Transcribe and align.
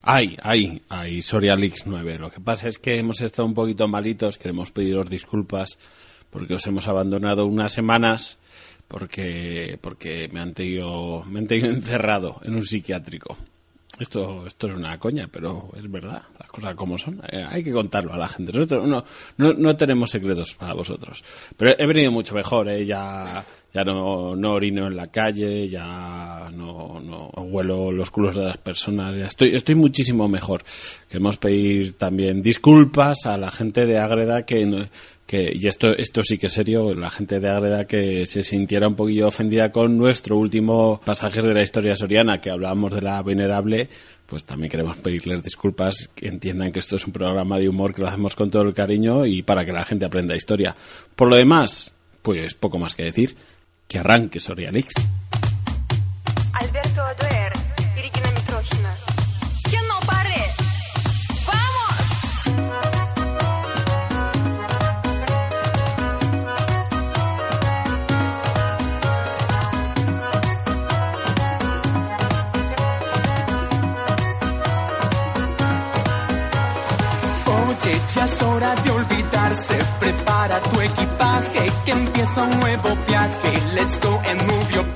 cbp.gov/careers. 0.00 0.02
Ay, 0.02 0.36
ay, 0.42 0.82
ay, 0.88 1.22
Sorialix 1.22 1.86
9. 1.86 2.18
Lo 2.18 2.30
que 2.30 2.40
pasa 2.40 2.68
es 2.68 2.78
que 2.78 2.98
hemos 2.98 3.20
estado 3.20 3.46
un 3.46 3.54
poquito 3.54 3.86
malitos, 3.88 4.38
queremos 4.38 4.72
pediros 4.72 5.10
disculpas 5.10 5.78
porque 6.30 6.54
os 6.54 6.66
hemos 6.66 6.88
abandonado 6.88 7.46
unas 7.46 7.72
semanas 7.72 8.38
porque 8.88 9.78
porque 9.80 10.28
me 10.32 10.40
han 10.40 10.54
tenido 10.54 11.24
me 11.24 11.40
han 11.40 11.46
tenido 11.46 11.70
encerrado 11.70 12.40
en 12.42 12.54
un 12.54 12.64
psiquiátrico. 12.64 13.36
Esto, 13.98 14.46
esto 14.46 14.66
es 14.66 14.72
una 14.72 14.98
coña, 14.98 15.28
pero 15.30 15.68
es 15.76 15.90
verdad, 15.90 16.22
las 16.38 16.48
cosas 16.48 16.74
como 16.74 16.96
son. 16.96 17.20
Eh, 17.30 17.44
hay 17.46 17.62
que 17.62 17.70
contarlo 17.70 18.14
a 18.14 18.16
la 18.16 18.28
gente. 18.28 18.50
Nosotros 18.50 18.88
no, 18.88 19.04
no, 19.36 19.52
no 19.52 19.76
tenemos 19.76 20.10
secretos 20.10 20.54
para 20.54 20.72
vosotros. 20.72 21.22
Pero 21.54 21.74
he 21.78 21.86
venido 21.86 22.10
mucho 22.10 22.34
mejor, 22.34 22.70
¿eh? 22.70 22.86
ya, 22.86 23.44
ya 23.72 23.84
no, 23.84 24.34
no 24.34 24.52
orino 24.52 24.86
en 24.86 24.96
la 24.96 25.08
calle, 25.08 25.68
ya 25.68 26.50
no, 26.52 27.00
no 27.00 27.30
huelo 27.50 27.92
los 27.92 28.10
culos 28.10 28.36
de 28.36 28.44
las 28.44 28.58
personas, 28.58 29.16
ya 29.16 29.26
estoy, 29.26 29.54
estoy 29.54 29.74
muchísimo 29.74 30.28
mejor. 30.28 30.62
Queremos 31.08 31.36
pedir 31.36 31.98
también 31.98 32.42
disculpas 32.42 33.26
a 33.26 33.36
la 33.36 33.50
gente 33.50 33.86
de 33.86 33.98
Ágreda 33.98 34.44
que, 34.44 34.88
que 35.26 35.52
y 35.54 35.66
esto, 35.66 35.96
esto 35.96 36.22
sí 36.22 36.38
que 36.38 36.46
es 36.46 36.52
serio, 36.52 36.94
la 36.94 37.10
gente 37.10 37.40
de 37.40 37.48
Ágreda 37.48 37.86
que 37.86 38.26
se 38.26 38.42
sintiera 38.42 38.88
un 38.88 38.94
poquillo 38.94 39.28
ofendida 39.28 39.70
con 39.72 39.98
nuestro 39.98 40.36
último 40.38 41.00
pasajes 41.04 41.44
de 41.44 41.54
la 41.54 41.62
historia 41.62 41.96
soriana, 41.96 42.40
que 42.40 42.50
hablábamos 42.50 42.94
de 42.94 43.02
la 43.02 43.22
venerable, 43.22 43.88
pues 44.26 44.44
también 44.44 44.70
queremos 44.70 44.96
pedirles 44.96 45.42
disculpas, 45.42 46.08
que 46.14 46.28
entiendan 46.28 46.72
que 46.72 46.78
esto 46.78 46.96
es 46.96 47.06
un 47.06 47.12
programa 47.12 47.58
de 47.58 47.68
humor 47.68 47.94
que 47.94 48.02
lo 48.02 48.08
hacemos 48.08 48.36
con 48.36 48.50
todo 48.50 48.62
el 48.62 48.74
cariño 48.74 49.26
y 49.26 49.42
para 49.42 49.64
que 49.64 49.72
la 49.72 49.84
gente 49.84 50.04
aprenda 50.04 50.36
historia. 50.36 50.76
Por 51.16 51.28
lo 51.28 51.36
demás, 51.36 51.92
pues 52.22 52.54
poco 52.54 52.78
más 52.78 52.94
que 52.94 53.04
decir, 53.04 53.34
que 53.90 53.98
arranque 53.98 54.38
Sorialix. 54.38 54.94
Alberto 56.52 57.02
Aduer 57.02 57.52
y 57.76 58.00
Regina 58.00 58.30
Mitrojina. 58.30 58.94
¡Que 59.68 59.78
no 59.88 59.98
pare! 60.06 60.54
¡Vamos! 61.44 61.94
Oye, 77.82 78.00
ya 78.14 78.24
es 78.24 78.42
hora 78.42 78.74
de 78.76 78.89
olvidarse. 79.10 79.78
Prepara 79.98 80.60
tu 80.62 80.80
equipaje, 80.80 81.66
que 81.84 81.92
empieza 81.92 82.42
un 82.42 82.60
nuevo 82.60 82.96
viaje. 83.08 83.52
Let's 83.74 84.00
go 84.00 84.20
and 84.28 84.42
move 84.42 84.72
your. 84.74 84.86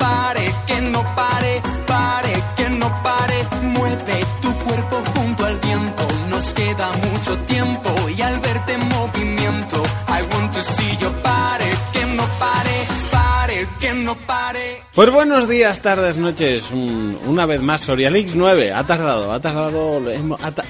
Que 0.67 0.81
no 0.81 1.03
pare, 1.15 1.63
pare, 1.87 2.43
que 2.57 2.69
no 2.71 3.03
pare. 3.03 3.49
Mueve 3.63 4.21
tu 4.43 4.59
cuerpo 4.59 5.03
junto 5.15 5.45
al 5.45 5.59
viento. 5.61 6.07
Nos 6.29 6.55
queda 6.55 6.91
mucho 7.13 7.39
tiempo 7.47 7.95
y 8.17 8.21
al 8.23 8.41
verte 8.41 8.73
en 8.75 8.89
movimiento, 8.89 9.83
I 10.09 10.23
want 10.35 10.53
to 10.55 10.63
see 10.63 10.97
your 10.99 11.13
body. 11.23 11.71
Que 11.93 12.07
no 12.07 12.25
pare, 12.39 12.87
pare, 13.13 13.69
que 13.81 13.95
no 13.95 14.17
pare. 14.27 14.83
Pues 14.95 15.11
buenos 15.13 15.49
días, 15.49 15.81
tardes, 15.81 16.19
noches. 16.19 16.71
Un- 16.71 17.19
una 17.27 17.47
vez 17.47 17.63
más, 17.63 17.83
Sorialix 17.83 18.35
9. 18.35 18.73
Ha 18.73 18.85
tardado, 18.87 19.33
ha 19.33 19.41
tardado. 19.41 20.01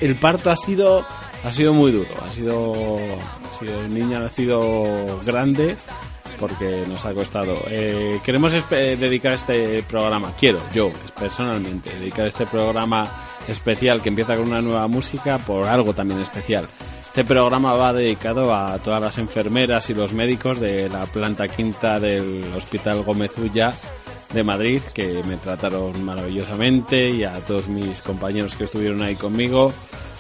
el 0.00 0.16
parto 0.16 0.50
ha 0.50 0.56
sido, 0.56 1.04
ha 1.44 1.52
sido 1.52 1.72
muy 1.72 1.92
duro. 1.92 2.08
Ha 2.26 2.30
sido, 2.30 2.96
ha 2.96 3.58
sido 3.58 3.80
el 3.80 3.94
niño 3.94 4.16
ha 4.16 4.20
nacido 4.20 5.20
grande 5.24 5.76
porque 6.40 6.84
nos 6.88 7.04
ha 7.06 7.12
costado. 7.14 7.58
Eh, 7.68 8.18
queremos 8.24 8.52
espe- 8.54 8.96
dedicar 8.96 9.32
este 9.32 9.82
programa, 9.84 10.32
quiero 10.38 10.60
yo 10.74 10.90
personalmente 11.18 11.90
dedicar 11.98 12.26
este 12.26 12.44
programa 12.46 13.08
especial 13.46 14.02
que 14.02 14.08
empieza 14.08 14.36
con 14.36 14.48
una 14.48 14.60
nueva 14.60 14.88
música 14.88 15.38
por 15.38 15.68
algo 15.68 15.94
también 15.94 16.20
especial. 16.20 16.66
Este 17.06 17.22
programa 17.24 17.74
va 17.74 17.92
dedicado 17.92 18.52
a 18.52 18.76
todas 18.78 19.00
las 19.00 19.18
enfermeras 19.18 19.88
y 19.90 19.94
los 19.94 20.12
médicos 20.12 20.58
de 20.58 20.88
la 20.88 21.06
planta 21.06 21.46
quinta 21.46 22.00
del 22.00 22.42
Hospital 22.56 23.04
Gómez 23.04 23.38
Ulla 23.38 23.72
de 24.32 24.42
Madrid 24.42 24.80
que 24.92 25.22
me 25.22 25.36
trataron 25.36 26.02
maravillosamente 26.04 27.10
y 27.10 27.22
a 27.22 27.34
todos 27.38 27.68
mis 27.68 28.00
compañeros 28.00 28.56
que 28.56 28.64
estuvieron 28.64 29.00
ahí 29.02 29.14
conmigo, 29.14 29.72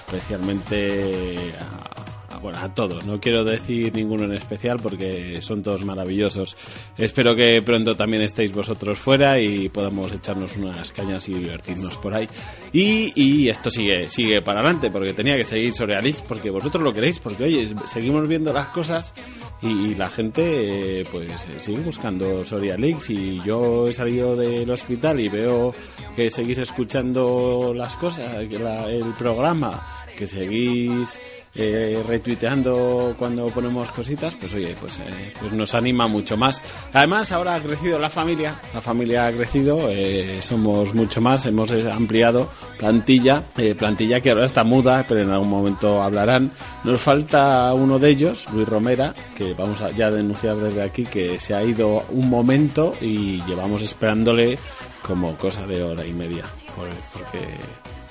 especialmente 0.06 1.54
a, 1.58 2.13
bueno, 2.44 2.58
a 2.60 2.74
todos. 2.74 3.06
No 3.06 3.18
quiero 3.18 3.42
decir 3.42 3.90
ninguno 3.94 4.24
en 4.24 4.34
especial 4.34 4.76
porque 4.82 5.40
son 5.40 5.62
todos 5.62 5.82
maravillosos. 5.82 6.54
Espero 6.98 7.34
que 7.34 7.62
pronto 7.64 7.96
también 7.96 8.22
estéis 8.22 8.52
vosotros 8.52 8.98
fuera 8.98 9.40
y 9.40 9.70
podamos 9.70 10.12
echarnos 10.12 10.54
unas 10.58 10.92
cañas 10.92 11.26
y 11.30 11.32
divertirnos 11.32 11.96
por 11.96 12.12
ahí. 12.12 12.28
Y, 12.70 13.12
y 13.16 13.48
esto 13.48 13.70
sigue, 13.70 14.10
sigue 14.10 14.42
para 14.42 14.60
adelante 14.60 14.90
porque 14.90 15.14
tenía 15.14 15.38
que 15.38 15.44
seguir 15.44 15.72
sobre 15.72 15.96
Alice 15.96 16.22
porque 16.28 16.50
vosotros 16.50 16.84
lo 16.84 16.92
queréis, 16.92 17.18
porque 17.18 17.44
oye, 17.44 17.66
seguimos 17.86 18.28
viendo 18.28 18.52
las 18.52 18.66
cosas 18.66 19.14
y, 19.62 19.94
la 19.94 20.10
gente 20.10 21.00
eh, 21.00 21.06
pues 21.10 21.28
eh, 21.30 21.58
sigue 21.58 21.80
buscando 21.80 22.44
Soria 22.44 22.76
Leaks 22.76 23.08
y 23.08 23.40
yo 23.40 23.88
he 23.88 23.92
salido 23.94 24.36
del 24.36 24.68
hospital 24.68 25.18
y 25.18 25.30
veo 25.30 25.74
que 26.14 26.28
seguís 26.28 26.58
escuchando 26.58 27.72
las 27.74 27.96
cosas, 27.96 28.46
que 28.46 28.56
el 28.56 29.14
programa, 29.16 30.04
que 30.14 30.26
seguís 30.26 31.22
eh, 31.56 32.02
retuiteando 32.06 33.14
cuando 33.18 33.46
ponemos 33.48 33.90
cositas, 33.90 34.34
pues 34.34 34.52
oye, 34.54 34.74
pues, 34.80 34.98
eh, 34.98 35.32
pues 35.40 35.52
nos 35.52 35.74
anima 35.74 36.06
mucho 36.08 36.36
más. 36.36 36.62
Además, 36.92 37.30
ahora 37.32 37.54
ha 37.54 37.60
crecido 37.60 37.98
la 37.98 38.10
familia, 38.10 38.60
la 38.72 38.80
familia 38.80 39.26
ha 39.26 39.32
crecido, 39.32 39.88
eh, 39.88 40.40
somos 40.42 40.94
mucho 40.94 41.20
más, 41.20 41.46
hemos 41.46 41.70
ampliado 41.72 42.48
plantilla, 42.78 43.44
eh, 43.56 43.74
plantilla 43.74 44.20
que 44.20 44.30
ahora 44.30 44.46
está 44.46 44.64
muda, 44.64 45.04
pero 45.08 45.20
en 45.20 45.30
algún 45.30 45.50
momento 45.50 46.02
hablarán. 46.02 46.50
Nos 46.84 47.00
falta 47.00 47.72
uno 47.74 47.98
de 47.98 48.10
ellos, 48.10 48.46
Luis 48.52 48.68
Romera, 48.68 49.14
que 49.36 49.54
vamos 49.54 49.80
a 49.82 49.90
ya 49.90 50.10
denunciar 50.10 50.56
desde 50.56 50.82
aquí 50.82 51.04
que 51.04 51.38
se 51.38 51.54
ha 51.54 51.62
ido 51.62 52.04
un 52.10 52.28
momento 52.28 52.94
y 53.00 53.42
llevamos 53.44 53.82
esperándole 53.82 54.58
como 55.02 55.36
cosa 55.36 55.66
de 55.66 55.82
hora 55.82 56.04
y 56.04 56.12
media, 56.12 56.44
por- 56.74 56.88
porque 57.12 57.46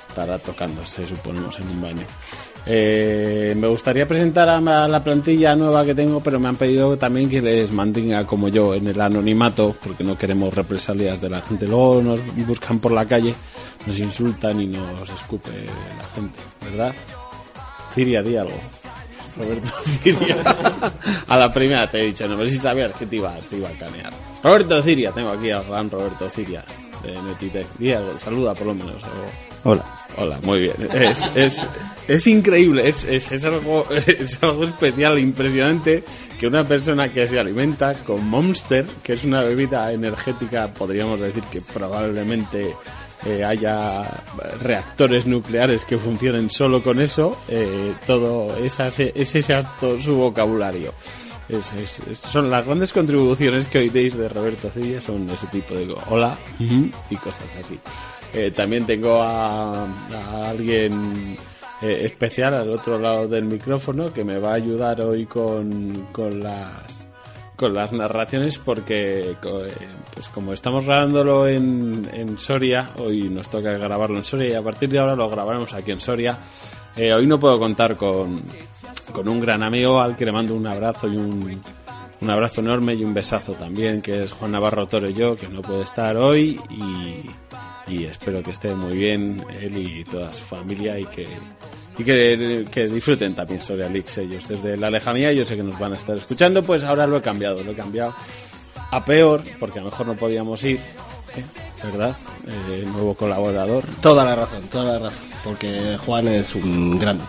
estará 0.10 0.38
tocándose, 0.40 1.06
suponemos, 1.08 1.60
en 1.60 1.68
un 1.70 1.82
baño. 1.82 2.06
Eh, 2.66 3.54
me 3.58 3.68
gustaría 3.68 4.08
presentar 4.08 4.50
a 4.50 4.88
la 4.88 5.04
plantilla 5.04 5.56
nueva 5.56 5.84
que 5.84 5.94
tengo, 5.94 6.22
pero 6.22 6.40
me 6.40 6.48
han 6.48 6.56
pedido 6.56 6.98
también 6.98 7.28
que 7.28 7.42
les 7.42 7.72
mantenga 7.72 8.26
como 8.26 8.48
yo 8.48 8.74
en 8.74 8.88
el 8.88 9.00
anonimato, 9.00 9.76
porque 9.84 10.04
no 10.04 10.18
queremos 10.18 10.54
represalias 10.54 11.20
de 11.20 11.30
la 11.30 11.42
gente. 11.42 11.68
Luego 11.68 12.02
nos 12.02 12.22
buscan 12.48 12.80
por 12.80 12.94
la 12.94 13.06
calle, 13.06 13.36
nos 13.86 14.00
insultan 14.00 14.62
y 14.62 14.68
nos 14.68 15.10
escupe 15.10 15.52
la 15.98 16.06
gente, 16.16 16.40
¿verdad? 16.64 16.94
Ciria, 17.94 18.24
di 18.24 18.38
algo. 18.38 18.60
Roberto 19.38 19.72
Ciria. 20.04 20.38
a 21.28 21.38
la 21.38 21.52
primera 21.52 21.90
te 21.90 22.02
he 22.02 22.06
dicho, 22.06 22.28
no 22.28 22.44
sé 22.46 22.52
si 22.52 22.58
sabías 22.60 22.94
que 22.94 23.08
te 23.08 23.18
iba, 23.18 23.36
te 23.50 23.58
iba 23.58 23.70
a 23.70 23.78
canear. 23.78 24.14
Roberto 24.44 24.82
Ciria, 24.82 25.12
tengo 25.12 25.32
aquí 25.32 25.52
al 25.52 25.66
gran 25.66 25.90
Roberto 25.90 26.30
Ciria 26.30 26.64
de 27.04 27.22
Netitec. 27.22 27.68
Di 27.78 27.94
algo, 27.94 28.18
saluda 28.18 28.54
por 28.54 28.68
lo 28.68 28.76
menos. 28.76 29.02
Hola. 29.64 30.04
Hola, 30.16 30.40
muy 30.44 30.62
bien. 30.62 30.76
Es, 30.94 31.30
es, 31.34 31.68
es 32.08 32.28
increíble, 32.28 32.88
es, 32.88 33.04
es, 33.04 33.32
es 33.32 33.46
algo, 33.46 33.88
es 34.08 34.42
algo 34.44 34.64
especial, 34.64 35.18
impresionante 35.18 36.04
que 36.40 36.48
una 36.48 36.68
persona 36.68 37.12
que 37.12 37.28
se 37.28 37.40
alimenta 37.40 37.94
con 38.04 38.24
Monster, 38.28 38.86
que 39.04 39.14
es 39.14 39.24
una 39.24 39.42
bebida 39.42 39.92
energética, 39.92 40.72
podríamos 40.72 41.20
decir 41.20 41.44
que 41.46 41.62
probablemente 41.62 42.76
eh, 43.26 43.44
haya 43.44 44.24
reactores 44.60 45.26
nucleares 45.26 45.86
que 45.86 45.98
funcionen 45.98 46.50
solo 46.50 46.84
con 46.84 47.02
eso, 47.02 47.38
eh, 47.48 47.94
todo 48.06 48.56
es 48.58 48.78
ese 48.80 49.54
acto 49.54 50.00
su 50.00 50.16
vocabulario. 50.16 50.94
Es, 51.58 51.74
es- 51.74 52.00
es- 52.08 52.18
son 52.20 52.50
las 52.50 52.66
grandes 52.66 52.92
contribuciones 52.94 53.68
que 53.68 53.80
oiréis 53.80 54.18
de 54.18 54.28
Roberto 54.30 54.70
Cilla, 54.70 55.00
son 55.02 55.30
ese 55.30 55.48
tipo 55.48 55.74
de 55.76 55.94
hola 56.10 56.38
y 57.10 57.16
cosas 57.18 57.56
así. 57.60 57.80
Eh, 58.34 58.52
también 58.56 58.86
tengo 58.86 59.22
a, 59.22 59.84
a 59.86 60.50
alguien 60.50 61.38
eh, 61.82 62.00
especial 62.06 62.54
al 62.56 62.70
otro 62.72 62.98
lado 62.98 63.28
del 63.28 63.46
micrófono 63.46 64.12
que 64.12 64.24
me 64.24 64.40
va 64.40 64.52
a 64.52 64.56
ayudar 64.56 65.02
hoy 65.02 65.26
con, 65.26 66.08
con 66.12 66.42
las 66.42 67.08
con 67.56 67.72
las 67.76 67.94
narraciones 67.94 68.58
porque 68.58 69.32
eh, 69.32 69.36
pues 70.14 70.28
como 70.30 70.54
estamos 70.54 70.86
grabándolo 70.86 71.48
en, 71.48 72.10
en 72.12 72.40
Soria, 72.40 72.90
hoy 72.98 73.30
nos 73.30 73.48
toca 73.50 73.78
grabarlo 73.78 74.18
en 74.18 74.24
Soria 74.24 74.50
y 74.50 74.54
a 74.56 74.62
partir 74.64 74.90
de 74.90 74.98
ahora 74.98 75.16
lo 75.16 75.30
grabaremos 75.30 75.72
aquí 75.74 75.92
en 75.92 76.00
Soria. 76.00 76.38
Eh, 76.96 77.12
hoy 77.14 77.26
no 77.26 77.40
puedo 77.40 77.58
contar 77.58 77.98
con, 77.98 78.42
con 79.12 79.28
un 79.28 79.40
gran 79.40 79.64
amigo 79.64 80.00
al 80.00 80.16
que 80.16 80.26
le 80.26 80.32
mando 80.32 80.56
un 80.56 80.68
abrazo 80.68 81.08
y 81.08 81.18
un, 81.18 81.62
un 82.22 82.30
abrazo 82.32 82.62
enorme 82.62 82.94
y 82.94 83.04
un 83.04 83.14
besazo 83.14 83.54
también, 83.54 84.02
que 84.02 84.24
es 84.24 84.32
Juan 84.32 84.52
Navarro 84.52 84.86
Toro 84.88 85.10
y 85.10 85.14
yo, 85.14 85.36
que 85.36 85.48
no 85.48 85.62
puede 85.62 85.82
estar 85.82 86.16
hoy 86.18 86.60
y, 86.70 87.94
y 87.94 88.06
espero 88.06 88.44
que 88.44 88.52
esté 88.52 88.76
muy 88.76 88.96
bien 88.96 89.44
él 89.60 89.78
y 89.78 90.04
toda 90.04 90.34
su 90.34 90.44
familia 90.44 91.00
y 91.00 91.06
que, 91.06 91.28
y 91.98 92.04
que, 92.04 92.66
que 92.72 92.88
disfruten 92.88 93.34
también 93.36 93.60
Soria 93.60 93.90
Leaks 93.90 94.20
ellos 94.20 94.48
desde 94.48 94.78
la 94.78 94.90
lejanía. 94.90 95.34
Yo 95.34 95.46
sé 95.46 95.56
que 95.56 95.64
nos 95.64 95.80
van 95.80 95.94
a 95.94 95.98
estar 95.98 96.16
escuchando, 96.16 96.64
pues 96.64 96.84
ahora 96.84 97.08
lo 97.08 97.18
he 97.18 97.22
cambiado, 97.22 97.64
lo 97.64 97.72
he 97.72 97.76
cambiado 97.76 98.14
a 98.92 99.04
peor, 99.04 99.44
porque 99.60 99.80
a 99.80 99.82
lo 99.82 99.90
mejor 99.90 100.06
no 100.06 100.16
podíamos 100.16 100.64
ir, 100.64 100.80
¿verdad? 101.84 102.16
Eh, 102.48 102.84
nuevo 102.86 103.14
colaborador. 103.16 103.84
Toda 104.02 104.26
la 104.26 104.36
razón, 104.36 104.62
toda 104.70 104.94
la 104.94 105.00
razón. 105.10 105.26
Porque 105.44 105.98
Juan 106.06 106.28
es 106.28 106.54
un 106.56 107.00
grande. 107.00 107.24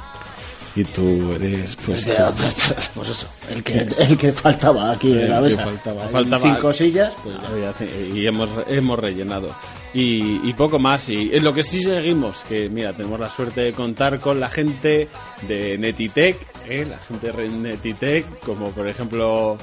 Y 0.77 0.83
tú 0.83 1.31
eres, 1.33 1.77
pues, 1.87 2.05
Ya, 2.05 2.33
pues 2.95 3.09
eso, 3.09 3.29
el 3.49 3.63
que, 3.63 3.87
el 3.97 4.19
que 4.19 4.33
faltaba 4.33 4.91
aquí 4.91 5.13
en 5.13 5.31
la 5.31 5.41
mesa. 5.41 5.65
faltaba, 6.11 6.41
cinco 6.41 6.73
sillas, 6.73 7.15
pues 7.23 7.37
ya. 7.41 7.47
Había 7.49 7.73
ce- 7.75 8.09
y 8.13 8.27
hemos, 8.27 8.51
hemos 8.67 8.99
rellenado. 8.99 9.51
Y, 9.93 10.49
y 10.49 10.53
poco 10.55 10.81
más. 10.81 11.09
Y 11.11 11.31
en 11.33 11.45
lo 11.45 11.53
que 11.53 11.63
sí 11.63 11.81
seguimos, 11.81 12.43
que 12.49 12.69
mira, 12.69 12.93
tenemos 12.93 13.21
la 13.21 13.29
suerte 13.29 13.61
de 13.61 13.73
contar 13.73 14.19
con 14.19 14.41
la 14.41 14.49
gente 14.49 15.09
de 15.47 15.79
Netitec, 15.79 16.37
¿eh? 16.69 16.85
la 16.91 16.99
gente 16.99 17.31
de 17.31 17.49
Netitec, 17.49 18.41
como 18.41 18.71
por 18.71 18.89
ejemplo 18.89 19.57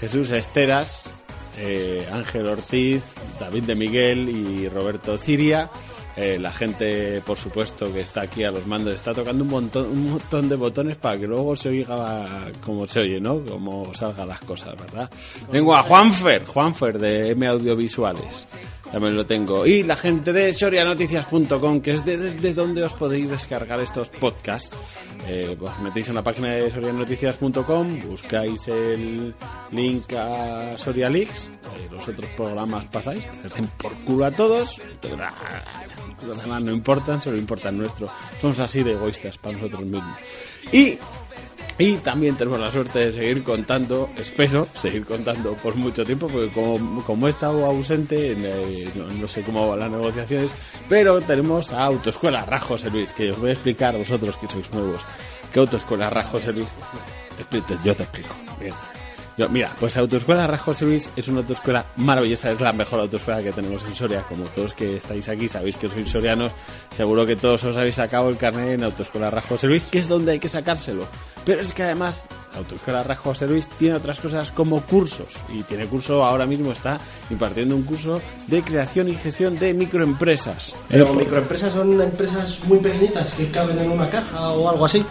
Jesús 0.00 0.30
Esteras, 0.30 1.10
eh, 1.56 2.08
Ángel 2.12 2.46
Ortiz, 2.46 3.02
David 3.40 3.64
de 3.64 3.74
Miguel 3.74 4.28
y 4.28 4.68
Roberto 4.68 5.16
Ciria. 5.18 5.70
Eh, 6.16 6.38
la 6.40 6.50
gente, 6.50 7.20
por 7.26 7.36
supuesto, 7.36 7.92
que 7.92 8.00
está 8.00 8.22
aquí 8.22 8.42
a 8.42 8.50
los 8.50 8.66
mandos, 8.66 8.94
está 8.94 9.12
tocando 9.12 9.44
un 9.44 9.50
montón, 9.50 9.86
un 9.86 10.10
montón 10.12 10.48
de 10.48 10.56
botones 10.56 10.96
para 10.96 11.18
que 11.18 11.26
luego 11.26 11.54
se 11.54 11.68
oiga 11.68 12.50
como 12.64 12.86
se 12.86 13.00
oye, 13.00 13.20
¿no? 13.20 13.44
Como 13.44 13.92
salgan 13.92 14.28
las 14.28 14.40
cosas, 14.40 14.74
¿verdad? 14.80 15.10
Tengo 15.50 15.74
a 15.74 15.82
Juanfer, 15.82 16.46
Juanfer 16.46 16.98
de 16.98 17.30
M 17.32 17.46
Audiovisuales. 17.46 18.46
También 18.90 19.16
lo 19.16 19.26
tengo. 19.26 19.66
Y 19.66 19.82
la 19.82 19.96
gente 19.96 20.32
de 20.32 20.52
sorianoticias.com, 20.52 21.80
que 21.82 21.94
es 21.94 22.04
de- 22.04 22.16
desde 22.16 22.54
donde 22.54 22.82
os 22.84 22.92
podéis 22.94 23.28
descargar 23.28 23.80
estos 23.80 24.08
podcasts. 24.08 24.70
Eh, 25.28 25.56
os 25.60 25.78
metéis 25.80 26.08
en 26.08 26.14
la 26.14 26.22
página 26.22 26.52
de 26.52 26.70
sorianoticias.com, 26.70 27.98
buscáis 28.08 28.68
el 28.68 29.34
link 29.72 30.12
a 30.14 30.78
Sorialix, 30.78 31.48
eh, 31.48 31.88
los 31.90 32.08
otros 32.08 32.30
programas 32.36 32.84
pasáis, 32.86 33.26
por 33.76 33.92
culo 34.04 34.24
a 34.24 34.30
todos. 34.30 34.80
Los 36.26 36.42
demás 36.42 36.62
no 36.62 36.72
importan, 36.72 37.20
solo 37.20 37.38
importa 37.38 37.68
el 37.68 37.78
nuestro. 37.78 38.08
Somos 38.40 38.58
así 38.60 38.82
de 38.82 38.92
egoístas 38.92 39.38
para 39.38 39.56
nosotros 39.56 39.84
mismos. 39.84 40.20
Y 40.72 40.98
y 41.78 41.98
también 41.98 42.36
tenemos 42.36 42.58
la 42.58 42.70
suerte 42.70 43.00
de 43.00 43.12
seguir 43.12 43.44
contando, 43.44 44.08
espero 44.16 44.66
seguir 44.74 45.04
contando 45.04 45.52
por 45.54 45.74
mucho 45.74 46.06
tiempo, 46.06 46.26
porque 46.26 46.48
como, 46.48 47.04
como 47.04 47.26
he 47.26 47.30
estado 47.30 47.66
ausente, 47.66 48.34
no, 48.94 49.06
no 49.10 49.28
sé 49.28 49.42
cómo 49.42 49.68
van 49.68 49.80
las 49.80 49.90
negociaciones, 49.90 50.52
pero 50.88 51.20
tenemos 51.20 51.74
a 51.74 51.84
Autoescuela 51.84 52.46
Rajo 52.46 52.76
Luis, 52.90 53.12
que 53.12 53.30
os 53.30 53.38
voy 53.38 53.50
a 53.50 53.52
explicar 53.52 53.94
a 53.94 53.98
vosotros 53.98 54.38
que 54.38 54.46
sois 54.46 54.72
nuevos. 54.72 55.04
¿Qué 55.52 55.60
Autoescuela 55.60 56.08
Rajo 56.08 56.38
Luis? 56.50 56.74
Yo 57.84 57.94
te 57.94 58.02
explico. 58.04 58.34
Bien. 58.58 58.72
Yo, 59.36 59.50
mira, 59.50 59.70
pues 59.78 59.96
Autoescuela 59.98 60.46
Rajo 60.46 60.72
Luis 60.80 61.10
es 61.14 61.28
una 61.28 61.40
autoescuela 61.40 61.84
maravillosa, 61.96 62.52
es 62.52 62.60
la 62.60 62.72
mejor 62.72 63.00
autoescuela 63.00 63.42
que 63.42 63.52
tenemos 63.52 63.84
en 63.84 63.94
Soria. 63.94 64.22
Como 64.22 64.44
todos 64.44 64.72
que 64.72 64.96
estáis 64.96 65.28
aquí 65.28 65.46
sabéis 65.46 65.76
que 65.76 65.90
sois 65.90 66.08
sorianos, 66.08 66.52
seguro 66.90 67.26
que 67.26 67.36
todos 67.36 67.62
os 67.64 67.76
habéis 67.76 67.96
sacado 67.96 68.30
el 68.30 68.38
carnet 68.38 68.78
en 68.78 68.84
Autoescuela 68.84 69.30
Rajo 69.30 69.56
Luis, 69.64 69.84
que 69.84 69.98
es 69.98 70.08
donde 70.08 70.32
hay 70.32 70.38
que 70.38 70.48
sacárselo. 70.48 71.06
Pero 71.44 71.60
es 71.60 71.74
que 71.74 71.82
además, 71.82 72.26
Autoescuela 72.54 73.02
Rajo 73.02 73.34
Luis 73.46 73.68
tiene 73.68 73.96
otras 73.96 74.20
cosas 74.20 74.50
como 74.52 74.80
cursos. 74.80 75.36
Y 75.52 75.62
tiene 75.64 75.84
curso, 75.86 76.24
ahora 76.24 76.46
mismo 76.46 76.72
está 76.72 76.98
impartiendo 77.28 77.76
un 77.76 77.82
curso 77.82 78.22
de 78.46 78.62
creación 78.62 79.08
y 79.08 79.14
gestión 79.14 79.58
de 79.58 79.74
microempresas. 79.74 80.74
Pero 80.88 81.12
microempresas 81.12 81.74
son 81.74 82.00
empresas 82.00 82.60
muy 82.64 82.78
pequeñitas 82.78 83.34
que 83.34 83.50
caben 83.50 83.78
en 83.78 83.90
una 83.90 84.08
caja 84.08 84.48
o 84.48 84.68
algo 84.68 84.86
así. 84.86 85.04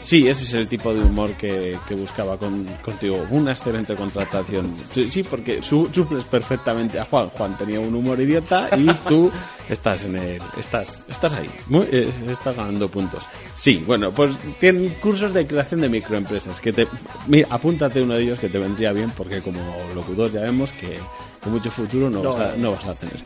Sí, 0.00 0.28
ese 0.28 0.44
es 0.44 0.54
el 0.54 0.68
tipo 0.68 0.94
de 0.94 1.00
humor 1.00 1.30
que, 1.32 1.76
que 1.88 1.94
buscaba 1.94 2.36
con, 2.38 2.64
contigo. 2.82 3.26
Una 3.30 3.52
excelente 3.52 3.94
contratación. 3.96 4.72
Sí, 4.92 5.22
porque 5.24 5.62
su- 5.62 5.88
suples 5.92 6.24
perfectamente 6.24 7.00
a 7.00 7.04
Juan. 7.06 7.28
Juan 7.30 7.58
tenía 7.58 7.80
un 7.80 7.94
humor 7.94 8.20
idiota 8.20 8.68
y 8.76 8.86
tú 9.08 9.32
estás 9.68 10.04
en 10.04 10.16
el, 10.16 10.42
estás, 10.56 11.00
estás 11.08 11.32
ahí. 11.32 11.50
Muy, 11.68 11.86
eh, 11.90 12.10
estás 12.28 12.54
ganando 12.56 12.88
puntos. 12.88 13.26
Sí, 13.56 13.82
bueno, 13.86 14.12
pues 14.12 14.36
tienen 14.60 14.90
cursos 15.00 15.34
de 15.34 15.46
creación 15.46 15.80
de 15.80 15.88
microempresas. 15.88 16.60
Que 16.60 16.72
te, 16.72 16.86
mira, 17.26 17.48
apúntate 17.50 18.00
uno 18.02 18.14
de 18.14 18.22
ellos 18.22 18.38
que 18.38 18.48
te 18.48 18.58
vendría 18.58 18.92
bien 18.92 19.10
porque 19.10 19.42
como 19.42 19.60
locutor 19.94 20.30
ya 20.30 20.42
vemos 20.42 20.70
que, 20.72 20.98
que 21.42 21.50
mucho 21.50 21.70
futuro 21.70 22.08
no, 22.08 22.22
vas, 22.22 22.40
a, 22.40 22.56
no 22.56 22.72
vas 22.72 22.86
a 22.86 22.94
tener. 22.94 23.16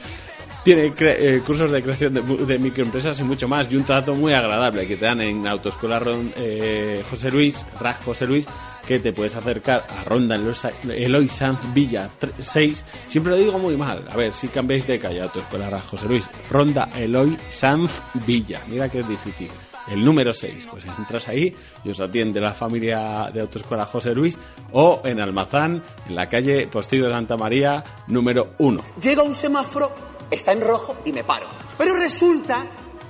Tiene 0.71 0.95
eh, 1.01 1.43
cursos 1.45 1.69
de 1.73 1.83
creación 1.83 2.15
de, 2.15 2.59
microempresas 2.61 3.19
y 3.19 3.25
mucho 3.25 3.49
más, 3.49 3.73
y 3.73 3.75
un 3.75 3.83
trato 3.83 4.15
muy 4.15 4.33
agradable 4.33 4.87
que 4.87 4.97
te 4.97 5.05
dan 5.05 5.21
en 5.21 5.45
Autoescuela 5.49 5.99
Ron- 5.99 6.33
eh, 6.37 7.03
José 7.11 7.29
Luis, 7.33 7.67
RAC 7.81 8.05
José 8.05 8.25
Luis, 8.25 8.47
que 8.87 9.01
te 9.01 9.13
puedes 9.13 9.35
acercar 9.35 9.85
a 9.89 10.05
Ronda 10.05 10.37
Eloy 10.37 10.55
Sa- 10.55 10.71
Eloy 10.89 11.29
Sanz 11.29 11.75
Villa 11.75 12.09
6. 12.39 12.85
Siempre 13.09 13.33
lo 13.33 13.39
digo 13.39 13.59
muy 13.59 13.77
mal. 13.77 14.05
A 14.13 14.17
ver, 14.17 14.33
si 14.33 14.47
cambiáis 14.47 14.87
de 14.87 15.01
calle, 15.01 15.21
Autoescuela 15.23 15.81
José 15.81 16.07
Luis. 16.07 16.31
Ronda 16.49 16.89
Eloy 16.95 17.37
Sanz 17.49 17.91
Villa. 18.25 18.61
Mira 18.69 18.89
que 18.89 19.01
es 19.01 19.09
difícil. 19.09 19.51
El 19.89 20.05
número 20.05 20.33
6, 20.33 20.69
pues 20.71 20.85
entras 20.87 21.27
ahí 21.27 21.53
y 21.83 21.91
os 21.91 21.99
atiende 21.99 22.41
la 22.41 22.55
familia 22.55 23.29
de 23.35 23.41
Autoescuela 23.41 23.87
José 23.87 24.15
Luis 24.15 24.39
o 24.71 25.03
en 25.05 25.21
Almazán, 25.21 25.83
en 26.09 26.15
la 26.15 26.29
calle 26.29 26.69
Postillo 26.69 27.07
de 27.07 27.11
Santa 27.11 27.37
María, 27.37 27.83
número 28.07 28.53
1. 28.59 28.81
Llega 29.03 29.25
un 29.25 29.35
semáforo, 29.35 29.91
está 30.31 30.53
en 30.53 30.61
rojo 30.61 30.97
y 31.05 31.13
me 31.13 31.25
paro. 31.25 31.47
Pero 31.77 31.95
resulta 31.97 32.65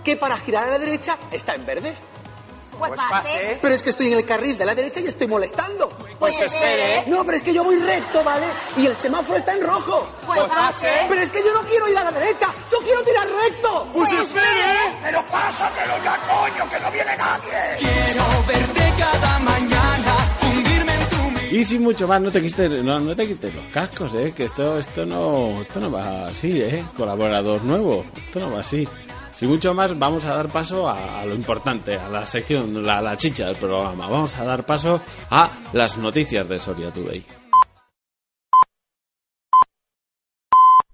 que 0.04 0.16
para 0.16 0.38
girar 0.38 0.64
a 0.64 0.70
la 0.72 0.78
derecha 0.78 1.18
está 1.30 1.54
en 1.54 1.66
verde. 1.66 1.94
Pues 2.78 2.92
pase. 3.10 3.58
Pero 3.60 3.74
es 3.74 3.82
que 3.82 3.90
estoy 3.90 4.06
en 4.06 4.18
el 4.18 4.24
carril 4.24 4.56
de 4.56 4.64
la 4.64 4.74
derecha 4.74 5.00
y 5.00 5.06
estoy 5.06 5.26
molestando. 5.26 5.90
Pues 6.18 6.40
espere. 6.40 7.04
No, 7.08 7.24
pero 7.24 7.36
es 7.36 7.44
que 7.44 7.52
yo 7.52 7.62
voy 7.62 7.76
recto, 7.76 8.24
¿vale? 8.24 8.46
Y 8.78 8.86
el 8.86 8.96
semáforo 8.96 9.36
está 9.36 9.52
en 9.52 9.62
rojo. 9.66 10.08
Pues 10.26 10.40
pase. 10.44 10.88
Pero 11.08 11.20
es 11.20 11.30
que 11.30 11.42
yo 11.44 11.52
no 11.52 11.60
quiero 11.66 11.88
ir 11.88 11.98
a 11.98 12.04
la 12.04 12.10
derecha, 12.10 12.54
yo 12.72 12.78
quiero 12.78 13.02
tirar 13.02 13.28
recto. 13.28 13.86
Pues 13.92 14.10
espere. 14.12 14.96
Pero 15.02 15.26
pásatelo 15.26 16.02
ya, 16.02 16.18
coño, 16.26 16.70
que 16.70 16.80
no 16.80 16.90
viene 16.90 17.16
nadie. 17.18 17.76
Quiero 17.78 18.24
verte 18.46 18.94
cada 18.98 19.38
mañana, 19.40 20.19
y 21.50 21.64
sin 21.64 21.82
mucho 21.82 22.06
más, 22.06 22.20
no 22.22 22.30
te 22.30 22.40
quites, 22.40 22.84
no, 22.84 23.00
no 23.00 23.16
te 23.16 23.26
quites 23.26 23.52
los 23.52 23.64
cascos, 23.72 24.14
eh, 24.14 24.32
que 24.36 24.44
esto, 24.44 24.78
esto 24.78 25.04
no, 25.04 25.62
esto 25.62 25.80
no 25.80 25.90
va 25.90 26.28
así, 26.28 26.62
eh, 26.62 26.84
colaborador 26.96 27.64
nuevo, 27.64 28.04
esto 28.14 28.38
no 28.38 28.52
va 28.52 28.60
así. 28.60 28.86
Sin 29.34 29.48
mucho 29.48 29.74
más, 29.74 29.98
vamos 29.98 30.24
a 30.26 30.34
dar 30.36 30.48
paso 30.48 30.88
a, 30.88 31.24
lo 31.26 31.34
importante, 31.34 31.96
a 31.96 32.08
la 32.08 32.24
sección, 32.24 32.76
a 32.76 32.80
la, 32.80 33.02
la 33.02 33.16
chicha 33.16 33.48
del 33.48 33.56
programa. 33.56 34.06
Vamos 34.06 34.38
a 34.38 34.44
dar 34.44 34.64
paso 34.64 35.02
a 35.30 35.50
las 35.72 35.98
noticias 35.98 36.48
de 36.48 36.58
Soria 36.60 36.92
Today. 36.92 37.24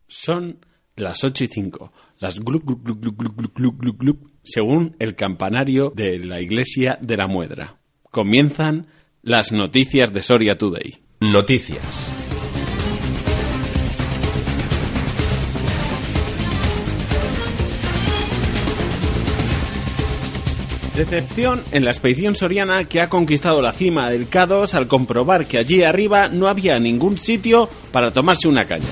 Son 0.08 0.64
las 0.94 1.22
8 1.22 1.44
y 1.44 1.48
5, 1.48 1.92
las 2.18 2.40
gluc, 2.40 2.64
gluc, 2.64 2.82
gluc, 2.82 3.16
gluc, 3.18 3.36
gluc, 3.36 3.78
gluc, 3.78 3.98
gluc, 3.98 4.30
según 4.42 4.96
el 5.00 5.16
campanario 5.16 5.92
de 5.94 6.18
la 6.18 6.40
iglesia 6.40 6.98
de 7.02 7.16
la 7.18 7.26
Muedra. 7.26 7.78
Comienzan 8.10 8.86
las 9.26 9.50
noticias 9.50 10.12
de 10.12 10.22
Soria 10.22 10.56
Today. 10.56 10.98
Noticias. 11.18 11.82
Decepción 20.94 21.60
en 21.72 21.84
la 21.84 21.90
expedición 21.90 22.36
soriana 22.36 22.84
que 22.84 23.00
ha 23.00 23.08
conquistado 23.08 23.60
la 23.60 23.72
cima 23.72 24.08
del 24.10 24.30
K2 24.30 24.72
al 24.74 24.86
comprobar 24.86 25.46
que 25.46 25.58
allí 25.58 25.82
arriba 25.82 26.28
no 26.28 26.46
había 26.46 26.78
ningún 26.78 27.18
sitio 27.18 27.68
para 27.90 28.12
tomarse 28.12 28.46
una 28.46 28.64
caña. 28.64 28.86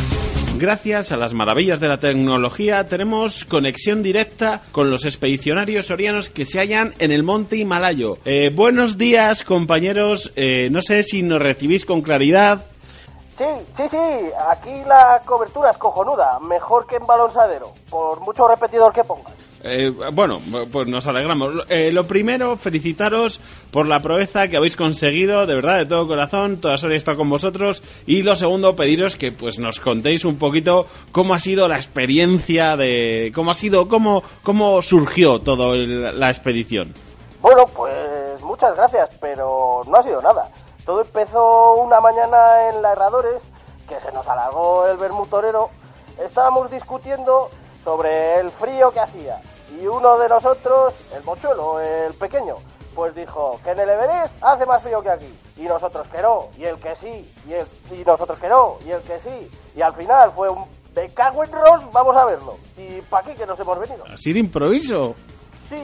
Gracias 0.57 1.11
a 1.11 1.17
las 1.17 1.35
maravillas 1.35 1.81
de 1.81 1.89
la 1.89 1.99
tecnología 1.99 2.87
tenemos 2.87 3.45
conexión 3.45 4.05
directa 4.05 4.63
con 4.71 4.89
los 4.89 5.05
expedicionarios 5.05 5.87
sorianos 5.87 6.31
que 6.31 6.45
se 6.45 6.61
hallan 6.61 6.95
en 7.01 7.11
el 7.11 7.25
monte 7.25 7.57
Himalayo. 7.57 8.19
Eh, 8.25 8.51
buenos 8.55 8.97
días 8.97 9.43
compañeros, 9.43 10.33
Eh, 10.37 10.69
no 10.71 10.81
sé 10.81 11.03
si 11.03 11.23
nos 11.23 11.41
recibís 11.41 11.85
con 11.85 12.03
claridad. 12.03 12.65
Sí, 13.37 13.45
sí, 13.77 13.83
sí, 13.91 13.99
aquí 14.49 14.71
la 14.87 15.21
cobertura 15.25 15.73
es 15.73 15.77
cojonuda, 15.77 16.39
mejor 16.39 16.87
que 16.87 16.97
en 16.97 17.07
balonsadero, 17.07 17.73
por 17.91 18.21
mucho 18.21 18.47
repetidor 18.47 18.93
que 18.93 19.03
pongas. 19.03 19.33
Eh, 19.67 19.91
bueno, 20.13 20.41
pues 20.71 20.87
nos 20.89 21.07
alegramos. 21.07 21.65
Eh, 21.71 21.91
lo 21.91 22.05
primero, 22.05 22.57
felicitaros 22.57 23.41
por 23.71 23.87
la 23.87 23.99
proeza 23.99 24.47
que 24.47 24.59
habéis 24.59 24.77
conseguido, 24.77 25.47
de 25.47 25.55
verdad, 25.55 25.79
de 25.79 25.87
todo 25.87 26.07
corazón. 26.07 26.59
Toda 26.61 26.77
Soria 26.77 26.99
está 26.99 27.15
con 27.15 27.31
vosotros. 27.31 27.83
Y 28.05 28.23
lo 28.23 28.37
segundo, 28.37 28.77
pediros 28.77 29.17
que 29.17 29.33
pues 29.33 29.59
nos 29.59 29.81
contéis 29.81 30.27
un 30.27 30.39
poquito 30.39 30.87
cómo 31.13 31.33
ha 31.33 31.39
sido 31.39 31.67
la 31.67 31.77
experiencia 31.77 32.77
de, 32.77 33.33
cómo 33.35 33.53
ha 33.53 33.55
sido, 33.55 33.89
cómo, 33.89 34.23
cómo 34.43 34.83
surgió 34.83 35.39
toda 35.39 35.75
la 35.75 36.29
expedición. 36.29 36.93
Bueno, 37.41 37.67
pues 37.75 38.43
muchas 38.43 38.77
gracias, 38.77 39.17
pero 39.19 39.81
no 39.89 39.97
ha 39.97 40.03
sido 40.03 40.21
nada. 40.21 40.47
Todo 40.85 41.01
empezó 41.01 41.77
una 41.77 42.01
mañana 42.01 42.69
en 42.69 42.83
la 42.83 42.93
Herradores, 42.93 43.43
que 43.89 43.99
se 43.99 44.13
nos 44.13 44.29
alargó 44.29 44.87
el 44.89 44.99
vermú 44.99 45.25
torero. 45.27 45.71
Estábamos 46.23 46.71
discutiendo 46.71 47.49
sobre 47.83 48.37
el 48.37 48.51
frío 48.51 48.91
que 48.93 49.01
hacía 49.01 49.41
y 49.81 49.87
uno 49.87 50.19
de 50.19 50.29
nosotros, 50.29 50.93
el 51.15 51.23
mochuelo, 51.25 51.81
el 51.81 52.15
pequeño, 52.15 52.55
pues 52.95 53.15
dijo 53.15 53.61
que 53.65 53.71
en 53.71 53.81
el 53.81 53.89
Everest 53.89 54.33
hace 54.41 54.67
más 54.67 54.83
frío 54.83 55.03
que 55.03 55.11
aquí. 55.11 55.39
Y 55.57 55.63
nosotros 55.63 56.07
que 56.09 56.23
no, 56.23 56.49
y 56.57 56.65
el 56.65 56.77
que 56.79 56.95
sí, 56.97 57.33
y, 57.49 57.53
el, 57.53 57.67
y 57.91 58.05
nosotros 58.05 58.39
que 58.39 58.49
no, 58.49 58.77
y 58.87 58.91
el 58.91 59.01
que 59.03 59.19
sí. 59.21 59.51
Y 59.77 59.83
al 59.83 59.95
final 59.95 60.33
fue 60.35 60.49
un 60.49 60.65
de 60.95 61.13
cago 61.13 61.45
en 61.45 61.53
Ross, 61.53 61.83
vamos 61.93 62.17
a 62.17 62.25
verlo. 62.25 62.57
Y 62.77 63.01
pa' 63.03 63.19
aquí 63.21 63.33
que 63.35 63.47
nos 63.47 63.59
hemos 63.59 63.79
venido. 63.79 64.05
Así 64.13 64.33
de 64.33 64.39
improviso. 64.41 65.15
Sí, 65.69 65.77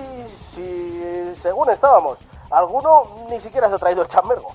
sí, 0.54 1.34
según 1.42 1.70
estábamos. 1.70 2.18
Alguno 2.50 3.26
ni 3.28 3.40
siquiera 3.40 3.68
se 3.68 3.74
ha 3.74 3.78
traído 3.78 4.02
el 4.02 4.08
chambergo. 4.08 4.54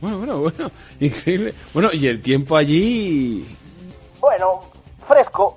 Bueno, 0.00 0.18
bueno, 0.18 0.38
bueno, 0.40 0.70
increíble. 1.00 1.54
Bueno, 1.72 1.88
y 1.92 2.06
el 2.06 2.22
tiempo 2.22 2.56
allí... 2.56 3.56
Bueno, 4.20 4.60
fresco, 5.06 5.56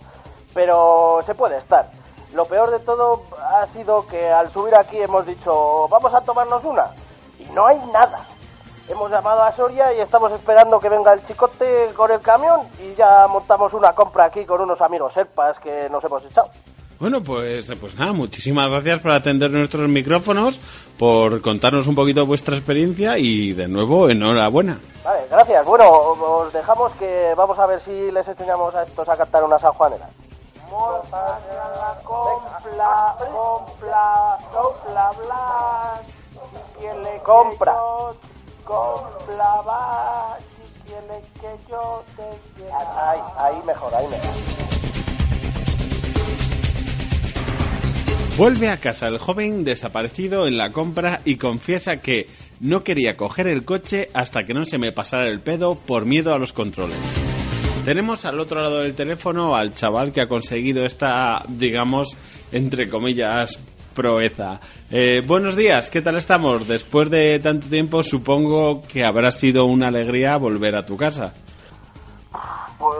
pero 0.53 1.19
se 1.25 1.33
puede 1.33 1.57
estar. 1.57 1.89
Lo 2.33 2.45
peor 2.45 2.69
de 2.71 2.79
todo 2.79 3.23
ha 3.37 3.65
sido 3.67 4.05
que 4.05 4.29
al 4.29 4.51
subir 4.53 4.75
aquí 4.75 4.97
hemos 4.97 5.25
dicho, 5.25 5.87
vamos 5.89 6.13
a 6.13 6.21
tomarnos 6.21 6.63
una. 6.63 6.85
Y 7.39 7.45
no 7.53 7.65
hay 7.65 7.77
nada. 7.91 8.25
Hemos 8.87 9.11
llamado 9.11 9.43
a 9.43 9.51
Soria 9.51 9.93
y 9.93 9.99
estamos 9.99 10.31
esperando 10.31 10.79
que 10.79 10.89
venga 10.89 11.13
el 11.13 11.25
chicote 11.25 11.89
con 11.95 12.11
el 12.11 12.21
camión 12.21 12.61
y 12.79 12.95
ya 12.95 13.27
montamos 13.27 13.73
una 13.73 13.93
compra 13.93 14.25
aquí 14.25 14.45
con 14.45 14.61
unos 14.61 14.81
amigos 14.81 15.13
serpas 15.13 15.59
que 15.59 15.87
nos 15.89 16.03
hemos 16.03 16.23
echado. 16.25 16.49
Bueno, 16.99 17.23
pues, 17.23 17.71
pues 17.79 17.97
nada, 17.97 18.11
muchísimas 18.11 18.69
gracias 18.71 18.99
por 18.99 19.11
atender 19.11 19.51
nuestros 19.51 19.87
micrófonos, 19.87 20.59
por 20.97 21.41
contarnos 21.41 21.87
un 21.87 21.95
poquito 21.95 22.25
vuestra 22.25 22.57
experiencia 22.57 23.17
y 23.17 23.53
de 23.53 23.67
nuevo, 23.69 24.09
enhorabuena. 24.09 24.77
Vale, 25.03 25.21
gracias. 25.31 25.65
Bueno, 25.65 25.89
os 25.89 26.51
dejamos 26.51 26.91
que 26.93 27.33
vamos 27.37 27.57
a 27.57 27.65
ver 27.67 27.79
si 27.81 28.11
les 28.11 28.27
enseñamos 28.27 28.75
a 28.75 28.83
estos 28.83 29.07
a 29.07 29.15
cantar 29.15 29.45
una 29.45 29.57
sanjuanera. 29.57 30.09
Compla, 32.03 33.15
compla, 33.31 34.37
sopla, 34.51 35.11
blas, 35.17 36.01
si 36.31 36.79
quiere 36.79 37.19
compra. 37.23 37.75
compla, 38.63 39.61
va, 39.67 40.37
si 40.39 40.63
quiere 40.83 41.21
que 41.41 41.51
yo 41.69 42.03
te 42.15 42.63
Ahí, 42.71 43.19
ahí 43.37 43.61
mejor, 43.65 43.93
ahí 43.95 44.07
mejor. 44.07 44.59
Vuelve 48.37 48.69
a 48.69 48.77
casa 48.77 49.07
el 49.07 49.17
joven 49.17 49.65
desaparecido 49.65 50.47
en 50.47 50.57
la 50.57 50.69
compra 50.69 51.19
y 51.25 51.35
confiesa 51.35 52.01
que 52.01 52.27
no 52.61 52.85
quería 52.85 53.17
coger 53.17 53.47
el 53.47 53.65
coche 53.65 54.09
hasta 54.13 54.43
que 54.43 54.53
no 54.53 54.63
se 54.63 54.77
me 54.77 54.93
pasara 54.93 55.27
el 55.27 55.41
pedo 55.41 55.75
por 55.75 56.05
miedo 56.05 56.33
a 56.33 56.39
los 56.39 56.53
controles. 56.53 56.97
Tenemos 57.89 58.23
al 58.25 58.39
otro 58.39 58.61
lado 58.61 58.81
del 58.81 58.93
teléfono 58.93 59.55
al 59.55 59.73
chaval 59.73 60.11
que 60.11 60.21
ha 60.21 60.27
conseguido 60.27 60.85
esta, 60.85 61.41
digamos, 61.47 62.15
entre 62.51 62.87
comillas, 62.87 63.57
proeza. 63.95 64.59
Eh, 64.91 65.21
buenos 65.25 65.55
días, 65.55 65.89
¿qué 65.89 65.99
tal 66.03 66.15
estamos? 66.15 66.67
Después 66.67 67.09
de 67.09 67.39
tanto 67.39 67.67
tiempo 67.67 68.03
supongo 68.03 68.83
que 68.83 69.03
habrá 69.03 69.31
sido 69.31 69.65
una 69.65 69.87
alegría 69.87 70.37
volver 70.37 70.75
a 70.75 70.85
tu 70.85 70.97
casa. 70.97 71.33
Pues 72.77 72.99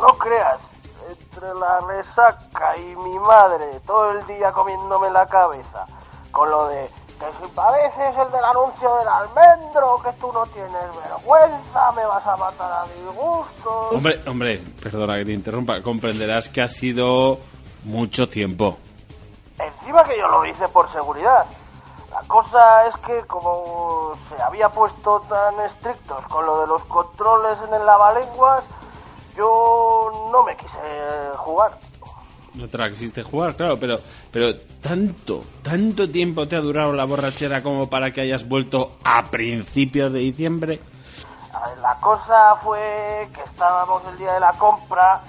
no 0.00 0.18
creas, 0.18 0.60
entre 1.08 1.48
la 1.58 1.80
resaca 1.80 2.76
y 2.76 2.94
mi 2.94 3.18
madre 3.18 3.66
todo 3.84 4.12
el 4.12 4.24
día 4.28 4.52
comiéndome 4.52 5.10
la 5.10 5.26
cabeza 5.26 5.84
con 6.30 6.48
lo 6.48 6.68
de 6.68 6.88
que 7.20 7.26
si 7.26 7.52
pareces 7.52 8.16
el 8.16 8.32
del 8.32 8.44
anuncio 8.44 8.96
del 8.96 9.08
almendro, 9.08 10.00
que 10.02 10.12
tú 10.14 10.32
no 10.32 10.46
tienes 10.46 10.72
vergüenza, 10.72 11.92
me 11.92 12.04
vas 12.06 12.26
a 12.26 12.36
matar 12.36 12.72
a 12.72 12.84
disgusto. 12.86 13.88
Hombre, 13.90 14.20
hombre, 14.26 14.62
perdona 14.82 15.18
que 15.18 15.26
te 15.26 15.32
interrumpa, 15.32 15.82
comprenderás 15.82 16.48
que 16.48 16.62
ha 16.62 16.68
sido 16.68 17.38
mucho 17.84 18.26
tiempo. 18.26 18.78
Encima 19.58 20.02
que 20.04 20.16
yo 20.16 20.28
lo 20.28 20.46
hice 20.46 20.66
por 20.68 20.90
seguridad. 20.90 21.44
La 22.10 22.22
cosa 22.26 22.86
es 22.86 22.96
que 22.98 23.20
como 23.26 24.12
se 24.28 24.42
había 24.42 24.70
puesto 24.70 25.20
tan 25.28 25.60
estrictos 25.60 26.26
con 26.26 26.46
lo 26.46 26.62
de 26.62 26.66
los 26.68 26.82
controles 26.86 27.58
en 27.68 27.74
el 27.74 27.84
lavalenguas, 27.84 28.64
yo 29.36 30.10
no 30.32 30.42
me 30.42 30.56
quise 30.56 30.78
jugar. 31.36 31.72
No 32.54 32.66
te 32.68 32.78
la 32.78 32.90
quisiste 32.90 33.22
jugar, 33.22 33.54
claro, 33.54 33.78
pero, 33.78 33.96
pero 34.32 34.56
tanto, 34.82 35.40
tanto 35.62 36.10
tiempo 36.10 36.48
te 36.48 36.56
ha 36.56 36.60
durado 36.60 36.92
la 36.92 37.04
borrachera 37.04 37.62
como 37.62 37.88
para 37.88 38.10
que 38.12 38.22
hayas 38.22 38.48
vuelto 38.48 38.96
a 39.04 39.24
principios 39.30 40.12
de 40.12 40.18
diciembre. 40.18 40.80
A 41.52 41.68
ver, 41.68 41.78
La 41.78 41.94
cosa 42.00 42.56
fue 42.56 43.28
que 43.32 43.40
estábamos 43.42 44.02
el 44.10 44.18
día 44.18 44.32
de 44.34 44.40
la 44.40 44.52
compra 44.54 45.20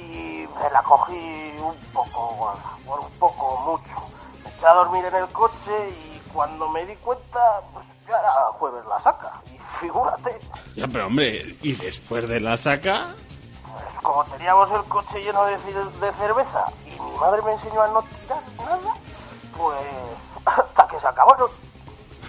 y 0.00 0.44
me 0.60 0.70
la 0.72 0.82
cogí 0.82 1.52
un 1.60 1.74
poco, 1.92 2.56
bueno, 2.84 3.02
un 3.02 3.18
poco 3.18 3.60
mucho. 3.64 4.08
Me 4.44 4.50
eché 4.50 4.66
a 4.66 4.74
dormir 4.74 5.04
en 5.04 5.14
el 5.14 5.26
coche 5.28 5.88
y 5.88 6.18
cuando 6.32 6.68
me 6.68 6.84
di 6.84 6.96
cuenta, 6.96 7.60
pues 7.72 7.86
ya 8.08 8.18
era 8.18 8.32
jueves 8.58 8.82
la 8.88 8.98
saca. 9.00 9.32
Y 9.54 9.58
figúrate, 9.80 10.38
Ya, 10.74 10.88
pero 10.88 11.06
hombre, 11.06 11.56
¿y 11.62 11.72
después 11.74 12.26
de 12.28 12.40
la 12.40 12.56
saca? 12.56 13.14
Como 14.02 14.24
teníamos 14.24 14.70
el 14.70 14.82
coche 14.84 15.22
lleno 15.22 15.44
de, 15.44 15.58
cerveza 15.58 16.64
y 16.86 17.00
mi 17.00 17.18
madre 17.18 17.42
me 17.42 17.52
enseñó 17.52 17.82
a 17.82 17.88
no 17.88 18.02
tirar 18.02 18.42
nada, 18.58 18.94
pues 19.56 19.78
hasta 20.44 20.88
que 20.88 21.00
se 21.00 21.06
acabaron. 21.06 21.50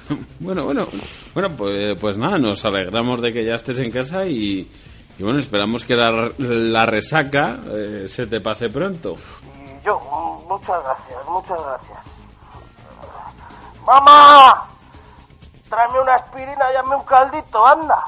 Bueno, 0.40 0.64
bueno, 0.66 0.88
bueno, 1.34 1.50
pues, 1.58 2.00
pues 2.00 2.18
nada, 2.18 2.38
nos 2.38 2.64
alegramos 2.64 3.20
de 3.22 3.34
que 3.34 3.44
ya 3.44 3.56
estés 3.56 3.80
en 3.80 3.92
casa 3.92 4.26
y, 4.26 4.72
y 5.18 5.24
bueno, 5.24 5.40
esperamos 5.40 5.84
que 5.84 5.96
la, 5.96 6.30
la 6.38 6.86
resaca 6.86 7.58
eh, 7.74 8.06
se 8.08 8.28
te 8.28 8.40
pase 8.40 8.70
pronto. 8.70 9.16
Y 9.66 9.86
yo, 9.86 10.00
muchas 10.48 10.82
gracias, 10.84 11.26
muchas 11.28 11.62
gracias. 11.62 12.00
¡Mamá! 13.86 14.68
Tráeme 15.70 16.00
una 16.00 16.16
aspirina 16.16 16.72
y 16.72 16.76
hazme 16.76 16.96
un 16.96 17.04
caldito, 17.04 17.66
anda. 17.66 18.04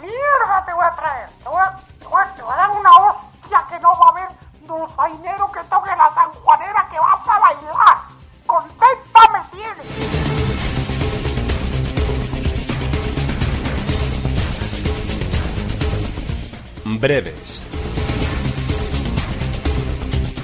¡Mierda 0.00 0.64
te 0.64 0.72
voy 0.72 0.84
a 0.84 0.90
traer! 0.96 1.09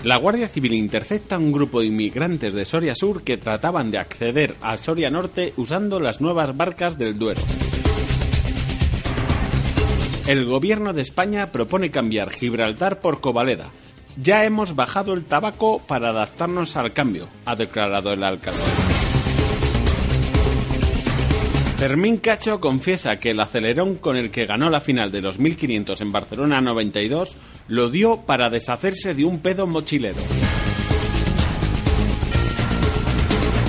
La 0.02 0.16
Guardia 0.16 0.48
Civil 0.48 0.72
intercepta 0.72 1.36
a 1.36 1.38
un 1.38 1.52
grupo 1.52 1.78
de 1.78 1.86
inmigrantes 1.86 2.52
de 2.54 2.64
Soria 2.64 2.96
Sur 2.96 3.22
que 3.22 3.36
trataban 3.36 3.92
de 3.92 3.98
acceder 3.98 4.56
a 4.62 4.76
Soria 4.76 5.08
Norte 5.08 5.52
usando 5.56 6.00
las 6.00 6.20
nuevas 6.20 6.56
barcas 6.56 6.98
del 6.98 7.16
Duero. 7.16 7.42
El 10.26 10.44
gobierno 10.44 10.92
de 10.92 11.02
España 11.02 11.52
propone 11.52 11.92
cambiar 11.92 12.30
Gibraltar 12.30 13.00
por 13.00 13.20
Covaleda. 13.20 13.70
Ya 14.20 14.44
hemos 14.44 14.74
bajado 14.74 15.12
el 15.12 15.24
tabaco 15.24 15.80
para 15.86 16.08
adaptarnos 16.08 16.76
al 16.76 16.92
cambio, 16.92 17.28
ha 17.44 17.54
declarado 17.54 18.12
el 18.12 18.24
alcalde. 18.24 18.85
Fermín 21.76 22.16
Cacho 22.16 22.58
confiesa 22.58 23.16
que 23.16 23.30
el 23.30 23.40
acelerón 23.40 23.96
con 23.96 24.16
el 24.16 24.30
que 24.30 24.46
ganó 24.46 24.70
la 24.70 24.80
final 24.80 25.12
de 25.12 25.20
los 25.20 25.38
1500 25.38 26.00
en 26.00 26.10
Barcelona 26.10 26.62
92 26.62 27.36
lo 27.68 27.90
dio 27.90 28.22
para 28.22 28.48
deshacerse 28.48 29.14
de 29.14 29.26
un 29.26 29.40
pedo 29.40 29.66
mochilero. 29.66 30.16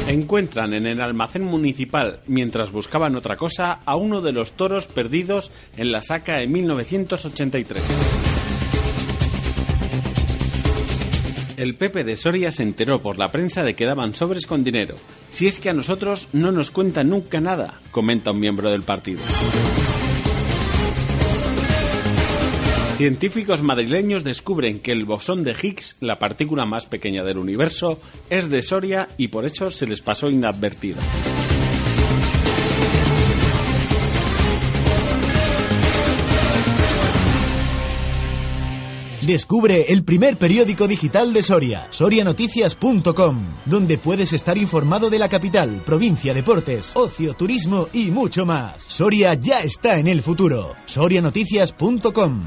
Encuentran 0.08 0.74
en 0.74 0.88
el 0.88 1.02
almacén 1.02 1.44
municipal, 1.44 2.22
mientras 2.28 2.72
buscaban 2.72 3.18
otra 3.18 3.36
cosa, 3.36 3.82
a 3.86 3.98
uno 3.98 4.22
de 4.22 4.32
los 4.32 4.54
toros 4.54 4.88
perdidos 4.88 5.52
en 5.76 5.92
la 5.92 6.00
saca 6.00 6.42
en 6.42 6.54
1983. 6.54 8.17
El 11.58 11.74
Pepe 11.74 12.04
de 12.04 12.16
Soria 12.16 12.52
se 12.52 12.62
enteró 12.62 13.02
por 13.02 13.18
la 13.18 13.30
prensa 13.32 13.64
de 13.64 13.74
que 13.74 13.86
daban 13.86 14.14
sobres 14.14 14.46
con 14.46 14.64
dinero. 14.64 14.94
Si 15.30 15.48
es 15.48 15.58
que 15.58 15.72
a 15.72 15.74
nosotros 15.74 16.30
no 16.32 16.52
nos 16.52 16.70
cuentan 16.70 17.10
nunca 17.10 17.42
nada, 17.42 17.82
comenta 17.90 18.30
un 18.30 18.40
miembro 18.40 18.70
del 18.70 18.84
partido. 18.84 19.22
Científicos 22.98 23.64
madrileños 23.64 24.24
descubren 24.24 24.82
que 24.82 24.92
el 24.92 25.06
bosón 25.06 25.42
de 25.42 25.56
Higgs, 25.60 25.98
la 26.00 26.20
partícula 26.20 26.68
más 26.68 26.86
pequeña 26.86 27.24
del 27.24 27.40
universo, 27.40 28.00
es 28.30 28.50
de 28.50 28.62
Soria 28.62 29.08
y 29.18 29.30
por 29.30 29.46
eso 29.46 29.72
se 29.72 29.88
les 29.88 30.02
pasó 30.02 30.30
inadvertido. 30.30 31.00
Descubre 39.28 39.92
el 39.92 40.06
primer 40.06 40.38
periódico 40.38 40.88
digital 40.88 41.34
de 41.34 41.44
Soria, 41.44 41.88
sorianoticias.com, 41.90 43.44
donde 43.66 43.98
puedes 43.98 44.32
estar 44.32 44.58
informado 44.58 45.10
de 45.10 45.20
la 45.20 45.28
capital, 45.28 45.82
provincia, 45.86 46.34
deportes, 46.34 46.96
ocio, 46.96 47.34
turismo 47.34 47.90
y 47.92 48.10
mucho 48.10 48.46
más. 48.46 48.82
Soria 48.84 49.34
ya 49.34 49.60
está 49.60 49.98
en 49.98 50.08
el 50.08 50.24
futuro. 50.24 50.78
sorianoticias.com. 50.86 52.46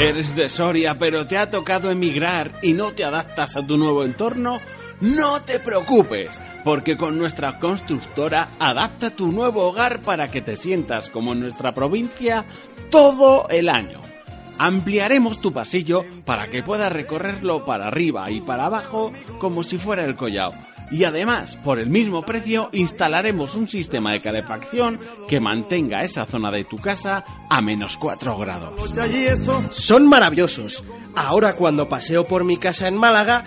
¿Eres 0.00 0.34
de 0.34 0.50
Soria 0.50 0.98
pero 0.98 1.28
te 1.28 1.38
ha 1.38 1.48
tocado 1.48 1.92
emigrar 1.92 2.58
y 2.60 2.72
no 2.72 2.90
te 2.90 3.04
adaptas 3.04 3.54
a 3.54 3.64
tu 3.64 3.76
nuevo 3.76 4.04
entorno? 4.04 4.58
No 5.00 5.40
te 5.42 5.60
preocupes, 5.60 6.40
porque 6.68 6.98
con 6.98 7.16
nuestra 7.16 7.58
constructora 7.58 8.48
adapta 8.58 9.08
tu 9.08 9.32
nuevo 9.32 9.66
hogar 9.66 10.00
para 10.00 10.30
que 10.30 10.42
te 10.42 10.58
sientas 10.58 11.08
como 11.08 11.32
en 11.32 11.40
nuestra 11.40 11.72
provincia 11.72 12.44
todo 12.90 13.48
el 13.48 13.70
año. 13.70 14.00
Ampliaremos 14.58 15.40
tu 15.40 15.50
pasillo 15.50 16.04
para 16.26 16.48
que 16.48 16.62
puedas 16.62 16.92
recorrerlo 16.92 17.64
para 17.64 17.86
arriba 17.86 18.30
y 18.30 18.42
para 18.42 18.66
abajo 18.66 19.14
como 19.38 19.62
si 19.62 19.78
fuera 19.78 20.04
el 20.04 20.14
collao. 20.14 20.52
Y 20.90 21.04
además, 21.04 21.56
por 21.56 21.78
el 21.78 21.88
mismo 21.88 22.20
precio, 22.20 22.68
instalaremos 22.72 23.54
un 23.54 23.66
sistema 23.66 24.12
de 24.12 24.20
calefacción 24.20 25.00
que 25.26 25.40
mantenga 25.40 26.04
esa 26.04 26.26
zona 26.26 26.50
de 26.50 26.64
tu 26.64 26.76
casa 26.76 27.24
a 27.48 27.62
menos 27.62 27.96
4 27.96 28.36
grados. 28.36 28.74
Son 29.70 30.06
maravillosos. 30.06 30.84
Ahora 31.14 31.54
cuando 31.54 31.88
paseo 31.88 32.26
por 32.26 32.44
mi 32.44 32.58
casa 32.58 32.88
en 32.88 32.96
Málaga, 32.96 33.44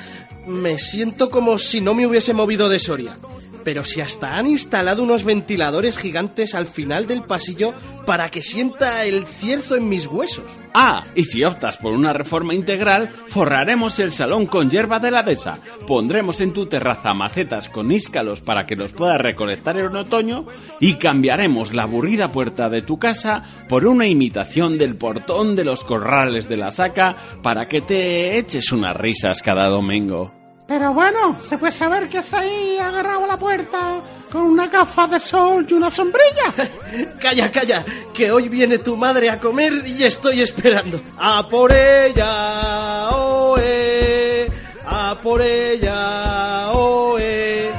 me 0.47 0.79
siento 0.79 1.29
como 1.29 1.57
si 1.57 1.81
no 1.81 1.93
me 1.93 2.05
hubiese 2.05 2.33
movido 2.33 2.69
de 2.69 2.79
Soria. 2.79 3.17
Pero 3.63 3.83
si 3.83 4.01
hasta 4.01 4.37
han 4.37 4.47
instalado 4.47 5.03
unos 5.03 5.23
ventiladores 5.23 5.97
gigantes 5.97 6.55
al 6.55 6.67
final 6.67 7.07
del 7.07 7.23
pasillo 7.23 7.73
para 8.05 8.29
que 8.29 8.41
sienta 8.41 9.05
el 9.05 9.25
cierzo 9.25 9.75
en 9.75 9.87
mis 9.89 10.07
huesos. 10.07 10.45
Ah, 10.73 11.05
y 11.15 11.25
si 11.25 11.43
optas 11.43 11.77
por 11.77 11.93
una 11.93 12.13
reforma 12.13 12.53
integral, 12.53 13.09
forraremos 13.27 13.99
el 13.99 14.11
salón 14.11 14.45
con 14.45 14.69
hierba 14.69 14.99
de 14.99 15.11
la 15.11 15.23
dehesa, 15.23 15.59
pondremos 15.85 16.39
en 16.41 16.53
tu 16.53 16.65
terraza 16.65 17.13
macetas 17.13 17.69
con 17.69 17.91
íscalos 17.91 18.41
para 18.41 18.65
que 18.65 18.75
los 18.75 18.93
puedas 18.93 19.19
recolectar 19.19 19.77
en 19.77 19.95
otoño 19.95 20.45
y 20.79 20.95
cambiaremos 20.95 21.73
la 21.73 21.83
aburrida 21.83 22.31
puerta 22.31 22.69
de 22.69 22.81
tu 22.81 22.97
casa 22.99 23.43
por 23.67 23.85
una 23.85 24.07
imitación 24.07 24.77
del 24.77 24.95
portón 24.95 25.55
de 25.55 25.65
los 25.65 25.83
corrales 25.83 26.47
de 26.47 26.57
la 26.57 26.71
saca 26.71 27.15
para 27.43 27.67
que 27.67 27.81
te 27.81 28.37
eches 28.37 28.71
unas 28.71 28.95
risas 28.95 29.41
cada 29.41 29.67
domingo. 29.67 30.40
Pero 30.71 30.93
bueno, 30.93 31.35
¿se 31.41 31.57
puede 31.57 31.73
saber 31.73 32.07
qué 32.07 32.19
hace 32.19 32.37
ahí 32.37 32.77
agarrado 32.77 33.25
a 33.25 33.27
la 33.27 33.37
puerta 33.37 33.99
con 34.31 34.43
una 34.43 34.67
gafa 34.67 35.05
de 35.05 35.19
sol 35.19 35.67
y 35.69 35.73
una 35.73 35.89
sombrilla? 35.89 36.53
Calla, 37.19 37.51
calla, 37.51 37.83
que 38.13 38.31
hoy 38.31 38.47
viene 38.47 38.77
tu 38.77 38.95
madre 38.95 39.29
a 39.29 39.37
comer 39.37 39.73
y 39.85 40.01
estoy 40.01 40.39
esperando. 40.39 41.01
A 41.17 41.45
por 41.49 41.73
ella, 41.73 43.09
oe, 43.09 44.47
a 44.85 45.19
por 45.21 45.41
ella, 45.41 46.71
oe. 46.71 47.69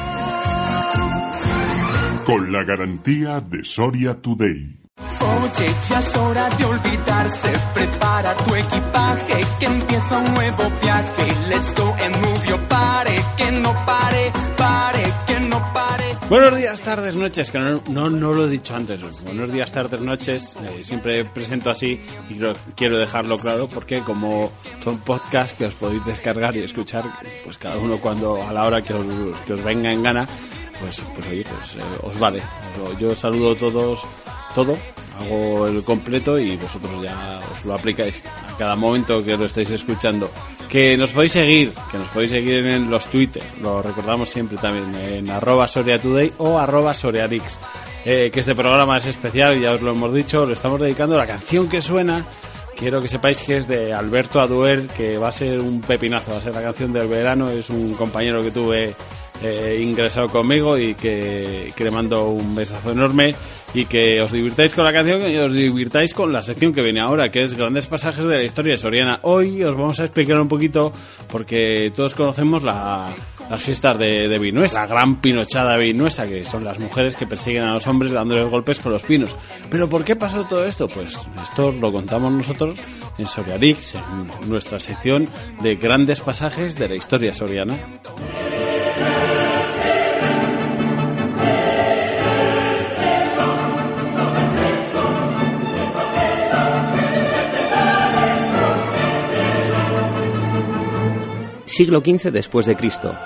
Con 2.27 2.53
la 2.53 2.63
garantía 2.65 3.41
de 3.41 3.65
Soria 3.65 4.21
Today. 4.21 4.82
Oye, 4.99 5.75
ya 5.89 5.99
es 5.99 6.17
hora 6.17 6.49
de 6.51 6.65
olvidarse. 6.65 7.53
Prepara 7.75 8.37
tu 8.37 8.55
equipaje, 8.55 9.45
que 9.59 9.67
empieza 9.67 10.19
un 10.19 10.35
nuevo 10.35 10.65
viaje. 10.83 11.27
Let's 11.49 11.75
go 11.75 11.95
and 11.95 12.17
move 12.17 12.47
your 12.47 12.61
body. 12.69 13.17
Que 13.37 13.51
no 13.53 13.73
pare, 13.87 14.33
pare, 14.57 15.03
que 15.27 15.41
no 15.41 15.73
pare. 15.73 16.17
Buenos 16.29 16.57
días, 16.57 16.81
tardes, 16.81 17.15
noches, 17.17 17.51
que 17.51 17.59
no, 17.59 17.83
no, 17.89 18.09
no 18.11 18.33
lo 18.33 18.47
he 18.47 18.51
dicho 18.51 18.75
antes. 18.75 19.01
Buenos 19.25 19.51
días, 19.53 19.73
tardes, 19.73 20.01
noches. 20.01 20.57
eh, 20.63 20.83
siempre 20.85 21.25
presento 21.25 21.71
así 21.71 22.01
y 22.29 22.39
quiero 22.75 22.99
dejarlo 22.99 23.39
claro 23.39 23.69
porque 23.69 24.01
como 24.03 24.51
son 24.83 24.99
podcasts 24.99 25.57
que 25.57 25.67
os 25.67 25.75
podéis 25.75 26.05
descargar 26.05 26.55
y 26.57 26.63
escuchar, 26.65 27.05
pues 27.45 27.59
cada 27.59 27.77
uno 27.77 27.99
cuando 27.99 28.43
a 28.43 28.53
la 28.53 28.65
hora 28.65 28.83
que 28.83 28.95
os, 28.95 29.05
que 29.47 29.53
os 29.55 29.63
venga 29.65 29.91
en 29.93 30.03
gana, 30.03 30.27
pues, 30.81 31.03
pues 31.15 31.27
oye, 31.29 31.45
pues 31.45 31.77
eh, 31.77 31.81
os 32.03 32.19
vale. 32.19 32.43
Yo 32.99 33.15
saludo 33.15 33.53
a 33.53 33.57
todos, 33.57 34.01
todo, 34.55 34.77
hago 35.21 35.67
el 35.67 35.83
completo 35.85 36.39
y 36.39 36.57
vosotros 36.57 37.03
ya 37.03 37.41
os 37.53 37.65
lo 37.65 37.75
aplicáis 37.75 38.23
a 38.25 38.57
cada 38.57 38.77
momento 38.77 39.25
que 39.25 39.37
lo 39.37 39.45
estáis 39.45 39.71
escuchando. 39.71 40.31
Que 40.69 40.97
nos 40.97 41.13
podéis 41.13 41.33
seguir, 41.33 41.73
que 41.91 41.99
nos 41.99 42.09
podéis 42.09 42.31
seguir 42.31 42.67
en 42.67 42.91
los 42.91 43.07
Twitter, 43.09 43.43
lo 43.61 43.83
recordamos 43.83 44.31
siempre 44.31 44.57
también, 44.59 44.95
en 44.95 45.31
arroba 45.31 45.69
Soria 45.69 45.99
Today 45.99 46.33
o 46.39 46.59
arroba 46.59 46.95
Soriarix. 46.95 47.59
Eh, 48.05 48.31
que 48.33 48.41
este 48.41 48.55
programa 48.55 48.97
es 48.97 49.07
especial, 49.07 49.61
ya 49.61 49.73
os 49.73 49.81
lo 49.81 49.93
hemos 49.93 50.13
dicho, 50.13 50.45
lo 50.45 50.55
estamos 50.55 50.81
dedicando 50.81 51.15
a 51.15 51.19
la 51.19 51.27
canción 51.27 51.69
que 51.69 51.81
suena. 51.81 52.27
Quiero 52.77 53.01
que 53.01 53.07
sepáis 53.07 53.39
que 53.39 53.59
es 53.59 53.69
de 53.69 53.93
Alberto 53.93 54.41
Aduer, 54.41 54.89
que 54.89 55.19
va 55.19 55.29
a 55.29 55.33
ser 55.33 55.61
un 55.61 55.81
pepinazo, 55.83 56.33
va 56.33 56.39
a 56.39 56.41
ser 56.41 56.55
la 56.55 56.63
canción 56.63 56.93
del 56.93 57.07
verano, 57.07 57.51
es 57.51 57.71
un 57.71 57.95
compañero 57.95 58.43
que 58.43 58.51
tuve 58.51 58.95
eh, 59.43 59.81
ingresado 59.83 60.29
conmigo 60.29 60.79
y 60.79 60.95
que, 60.95 61.73
que 61.77 61.85
le 61.85 61.91
mando 61.91 62.29
un 62.29 62.55
besazo 62.55 62.93
enorme 62.93 63.35
y 63.75 63.87
que 63.87 64.21
os 64.23 64.31
divirtáis 64.33 64.75
con 64.75 64.85
la 64.85 64.93
canción 64.93 65.29
y 65.31 65.37
os 65.39 65.53
divirtáis 65.53 66.13
con 66.15 66.33
la 66.33 66.43
sección 66.43 66.73
que 66.73 66.83
viene 66.83 67.01
ahora, 67.01 67.31
que 67.31 67.43
es 67.43 67.55
grandes 67.55 67.87
pasajes 67.87 68.25
de 68.25 68.37
la 68.37 68.45
historia 68.45 68.73
de 68.73 68.77
Soriana. 68.79 69.19
Hoy 69.23 69.63
os 69.65 69.75
vamos 69.75 69.99
a 70.01 70.05
explicar 70.05 70.39
un 70.41 70.49
poquito, 70.49 70.93
porque 71.29 71.91
todos 71.95 72.15
conocemos 72.15 72.63
la- 72.63 73.15
las 73.51 73.61
fiestas 73.63 73.99
de, 73.99 74.29
de 74.29 74.39
Vinuesa, 74.39 74.81
la 74.83 74.87
gran 74.87 75.17
pinochada 75.21 75.77
Vinuesa, 75.77 76.27
que 76.27 76.45
son 76.45 76.65
las 76.65 76.79
mujeres 76.79 77.17
que 77.17 77.27
persiguen 77.27 77.65
a 77.65 77.75
los 77.75 77.87
hombres 77.87 78.13
dándoles 78.13 78.49
golpes 78.49 78.79
con 78.81 78.93
los 78.93 79.03
pinos. 79.03 79.35
Pero 79.71 79.89
¿por 79.89 80.05
qué 80.05 80.17
pasó 80.17 80.45
todo 80.45 80.65
esto? 80.65 80.87
Pues 80.89 81.19
esto 81.43 81.73
lo 81.73 81.91
contamos 81.93 82.33
nosotros 82.33 82.79
en 83.19 83.27
Soriarix, 83.27 83.95
en 83.97 84.49
nuestra 84.49 84.79
sección 84.81 85.29
de 85.61 85.75
grandes 85.77 86.21
pasajes 86.21 86.77
de 86.77 86.89
la 86.89 86.95
historia 86.97 87.35
soriana. 87.35 87.77
Siglo 101.73 102.03
XV 102.05 102.31
después 102.31 102.67
de 102.67 102.77
Cristo. 102.77 103.17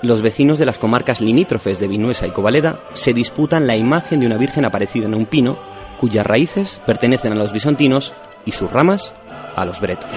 Los 0.00 0.22
vecinos 0.22 0.60
de 0.60 0.64
las 0.64 0.78
comarcas 0.78 1.20
limítrofes 1.20 1.80
de 1.80 1.88
Vinuesa 1.88 2.24
y 2.24 2.30
Covaleda 2.30 2.84
se 2.92 3.12
disputan 3.12 3.66
la 3.66 3.74
imagen 3.74 4.20
de 4.20 4.26
una 4.26 4.36
virgen 4.36 4.64
aparecida 4.64 5.06
en 5.06 5.14
un 5.16 5.26
pino, 5.26 5.58
cuyas 5.98 6.24
raíces 6.24 6.80
pertenecen 6.86 7.32
a 7.32 7.34
los 7.34 7.52
bisontinos 7.52 8.14
y 8.44 8.52
sus 8.52 8.70
ramas 8.70 9.12
a 9.56 9.64
los 9.64 9.80
bretos. 9.80 10.08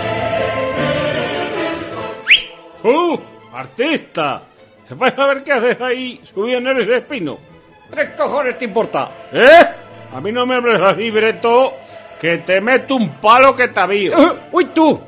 ¡Uh! 2.83 3.17
¡Artista! 3.53 4.43
¿Se 4.87 4.95
puede 4.95 5.15
saber 5.15 5.43
qué 5.43 5.53
haces 5.53 5.81
ahí 5.81 6.21
subido 6.31 6.59
en 6.59 6.67
ese 6.77 6.97
espino? 6.97 7.39
¿Qué 7.91 8.13
cojones 8.15 8.55
te 8.59 8.65
importa? 8.65 9.29
¿Eh? 9.33 9.65
A 10.13 10.21
mí 10.21 10.31
no 10.31 10.45
me 10.45 10.53
hables 10.53 10.79
así, 10.79 11.09
Breto, 11.09 11.73
que 12.21 12.37
te 12.37 12.61
meto 12.61 12.97
un 12.97 13.15
palo 13.15 13.55
que 13.55 13.69
te 13.69 13.79
avío. 13.79 14.13
¡Eh! 14.15 14.31
¡Uy, 14.51 14.65
tú! 14.65 15.01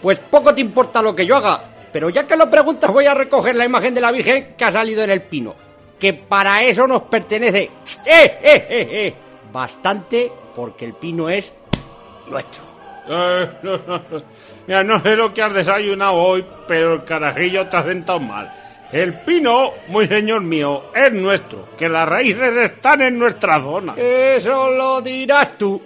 Pues 0.00 0.20
poco 0.20 0.54
te 0.54 0.60
importa 0.60 1.02
lo 1.02 1.16
que 1.16 1.26
yo 1.26 1.34
haga. 1.34 1.77
Pero 1.92 2.10
ya 2.10 2.26
que 2.26 2.36
lo 2.36 2.50
preguntas, 2.50 2.90
voy 2.90 3.06
a 3.06 3.14
recoger 3.14 3.54
la 3.56 3.64
imagen 3.64 3.94
de 3.94 4.00
la 4.00 4.12
Virgen 4.12 4.54
que 4.56 4.64
ha 4.64 4.72
salido 4.72 5.02
en 5.04 5.10
el 5.10 5.22
pino. 5.22 5.54
Que 5.98 6.14
para 6.14 6.62
eso 6.62 6.86
nos 6.86 7.02
pertenece. 7.02 7.70
¡Eh, 8.06 8.38
eh, 8.42 8.66
eh, 8.68 9.06
eh! 9.06 9.14
Bastante, 9.52 10.30
porque 10.54 10.84
el 10.84 10.94
pino 10.94 11.28
es 11.28 11.52
nuestro. 12.28 12.62
Eh, 13.08 13.50
no, 13.62 13.78
no, 13.78 13.98
no. 14.10 14.22
Mira, 14.66 14.84
no 14.84 15.00
sé 15.00 15.16
lo 15.16 15.32
que 15.32 15.42
has 15.42 15.54
desayunado 15.54 16.14
hoy, 16.14 16.44
pero 16.66 16.94
el 16.94 17.04
carajillo 17.04 17.66
te 17.68 17.76
ha 17.78 17.82
sentado 17.82 18.20
mal. 18.20 18.52
El 18.92 19.20
pino, 19.20 19.72
muy 19.88 20.06
señor 20.06 20.42
mío, 20.42 20.84
es 20.94 21.12
nuestro, 21.12 21.68
que 21.76 21.88
las 21.88 22.08
raíces 22.08 22.56
están 22.56 23.02
en 23.02 23.18
nuestra 23.18 23.60
zona. 23.60 23.94
Eso 23.96 24.70
lo 24.70 25.02
dirás 25.02 25.58
tú. 25.58 25.80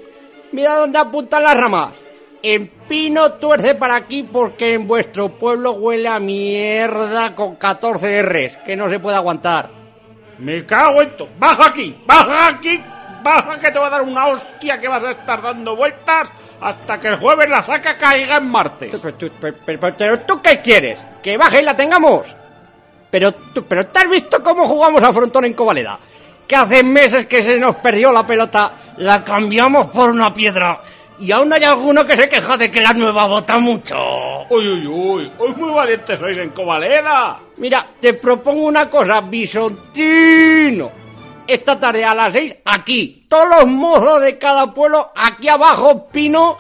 Mira 0.53 0.77
dónde 0.77 0.99
apuntan 0.99 1.43
las 1.43 1.57
ramas. 1.57 1.95
En 2.43 2.67
pino 2.89 3.35
tuerce 3.35 3.75
para 3.77 3.95
aquí 3.97 4.25
porque 4.25 4.75
en 4.75 4.87
vuestro 4.87 5.29
pueblo 5.39 5.73
huele 5.73 6.09
a 6.09 6.19
mierda 6.19 7.35
con 7.37 7.55
14 7.57 8.23
R's, 8.23 8.57
que 8.67 8.75
no 8.77 8.89
se 8.91 8.99
puede 8.99 9.17
aguantar. 9.17 9.71
Me 10.39 10.67
cago 10.67 11.03
en 11.03 11.17
todo. 11.17 11.29
Baja 11.39 11.67
aquí, 11.69 11.97
baja 12.05 12.49
aquí, 12.49 12.83
baja 13.23 13.61
que 13.61 13.71
te 13.71 13.79
va 13.79 13.87
a 13.87 13.91
dar 13.91 14.03
una 14.03 14.27
hostia 14.27 14.79
que 14.81 14.89
vas 14.89 15.05
a 15.05 15.11
estar 15.11 15.41
dando 15.41 15.77
vueltas 15.77 16.31
hasta 16.61 16.99
que 16.99 17.09
el 17.09 17.17
jueves 17.17 17.49
la 17.49 17.63
saca 17.63 17.97
caiga 17.97 18.37
en 18.39 18.47
martes. 18.51 18.91
Pero, 19.01 19.15
tú- 19.15 19.31
pero- 19.41 19.57
pero- 19.65 19.97
pero 19.97 20.21
tú 20.23 20.43
qué 20.43 20.61
quieres? 20.61 20.99
¿Que 21.23 21.37
baje 21.37 21.61
y 21.61 21.65
la 21.65 21.77
tengamos? 21.77 22.27
Pero 23.09 23.31
tú, 23.33 23.65
pero 23.67 23.87
¿te 23.87 24.01
has 24.01 24.11
visto 24.11 24.43
cómo 24.43 24.67
jugamos 24.67 25.01
a 25.05 25.13
frontón 25.13 25.45
en 25.45 25.55
Covaleda? 25.55 25.99
que 26.45 26.57
hace 26.57 26.83
meses 26.83 27.27
que 27.27 27.43
se 27.43 27.59
nos 27.59 27.77
perdió 27.77 28.13
la 28.13 28.27
pelota, 28.27 28.73
la 28.99 29.25
cambiamos 29.25 29.87
por 29.87 30.11
una 30.11 30.35
piedra. 30.35 30.83
Y 31.21 31.31
aún 31.31 31.53
hay 31.53 31.63
alguno 31.63 32.05
que 32.05 32.17
se 32.17 32.29
queja 32.29 32.57
de 32.57 32.71
que 32.71 32.81
la 32.81 32.93
nueva 32.93 33.27
bota 33.27 33.59
mucho. 33.59 33.97
Uy, 34.51 34.67
uy, 34.67 34.87
uy, 34.87 35.33
uy, 35.39 35.55
muy 35.55 35.71
valientes 35.73 36.19
sois 36.19 36.37
en 36.37 36.51
Covaleda. 36.51 37.39
Mira, 37.59 37.87
te 38.01 38.15
propongo 38.15 38.67
una 38.67 38.91
cosa, 38.91 39.21
Bisontino. 39.21 40.91
Esta 41.47 41.79
tarde 41.79 42.05
a 42.05 42.15
las 42.15 42.33
seis, 42.33 42.55
aquí, 42.65 43.27
todos 43.29 43.47
los 43.49 43.67
mozos 43.67 44.21
de 44.23 44.39
cada 44.39 44.73
pueblo, 44.73 45.11
aquí 45.15 45.49
abajo, 45.49 46.07
Pino, 46.09 46.57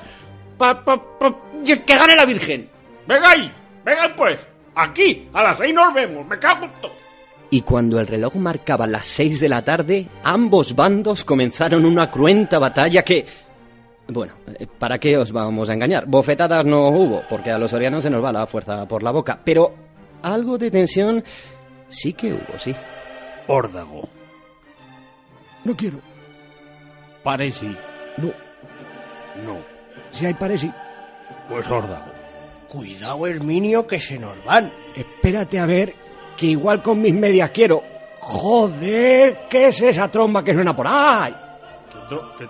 pa, 0.58 0.84
pa, 0.84 0.96
pa- 1.18 1.34
y 1.64 1.76
que 1.78 1.94
gane 1.96 2.14
la 2.16 2.24
Virgen. 2.24 2.68
Venga 3.06 3.30
ahí, 3.30 3.50
venga 3.84 4.12
pues, 4.16 4.40
aquí, 4.74 5.28
a 5.32 5.42
las 5.42 5.56
seis 5.56 5.72
nos 5.72 5.94
vemos, 5.94 6.26
me 6.26 6.38
cago 6.38 6.64
en 6.66 6.72
todo. 6.80 6.92
Y 7.50 7.60
cuando 7.62 8.00
el 8.00 8.06
reloj 8.06 8.34
marcaba 8.36 8.86
las 8.86 9.06
seis 9.06 9.38
de 9.40 9.48
la 9.48 9.62
tarde, 9.64 10.08
ambos 10.24 10.74
bandos 10.74 11.24
comenzaron 11.24 11.84
una 11.84 12.10
cruenta 12.10 12.58
batalla 12.58 13.02
que... 13.02 13.24
Bueno, 14.08 14.34
eh, 14.58 14.66
¿para 14.78 14.98
qué 14.98 15.16
os 15.16 15.32
vamos 15.32 15.70
a 15.70 15.74
engañar? 15.74 16.04
Bofetadas 16.06 16.64
no 16.64 16.88
hubo, 16.88 17.22
porque 17.28 17.50
a 17.50 17.58
los 17.58 17.72
orianos 17.72 18.02
se 18.02 18.10
nos 18.10 18.22
va 18.22 18.32
la 18.32 18.46
fuerza 18.46 18.86
por 18.86 19.02
la 19.02 19.10
boca, 19.10 19.40
pero 19.44 19.74
algo 20.22 20.58
de 20.58 20.70
tensión 20.70 21.22
sí 21.88 22.12
que 22.12 22.32
hubo, 22.34 22.58
sí. 22.58 22.74
Órdago. 23.46 24.08
No 25.64 25.76
quiero. 25.76 25.98
Paresi. 27.22 27.74
No. 28.18 28.32
No. 29.44 29.58
Si 30.10 30.26
hay 30.26 30.34
paresi. 30.34 30.70
Pues 31.48 31.68
órdago. 31.70 32.10
Cuidado, 32.68 33.26
Herminio, 33.26 33.86
que 33.86 34.00
se 34.00 34.18
nos 34.18 34.42
van. 34.44 34.72
Espérate 34.96 35.58
a 35.58 35.66
ver, 35.66 35.94
que 36.36 36.46
igual 36.46 36.82
con 36.82 37.00
mis 37.00 37.14
medias 37.14 37.50
quiero. 37.50 37.82
Joder, 38.20 39.46
¿qué 39.48 39.68
es 39.68 39.82
esa 39.82 40.08
tromba 40.10 40.42
que 40.44 40.54
suena 40.54 40.74
por 40.74 40.86
ahí? 40.88 41.34
¿Qué, 41.90 41.98
tro- 42.14 42.36
qué- 42.38 42.48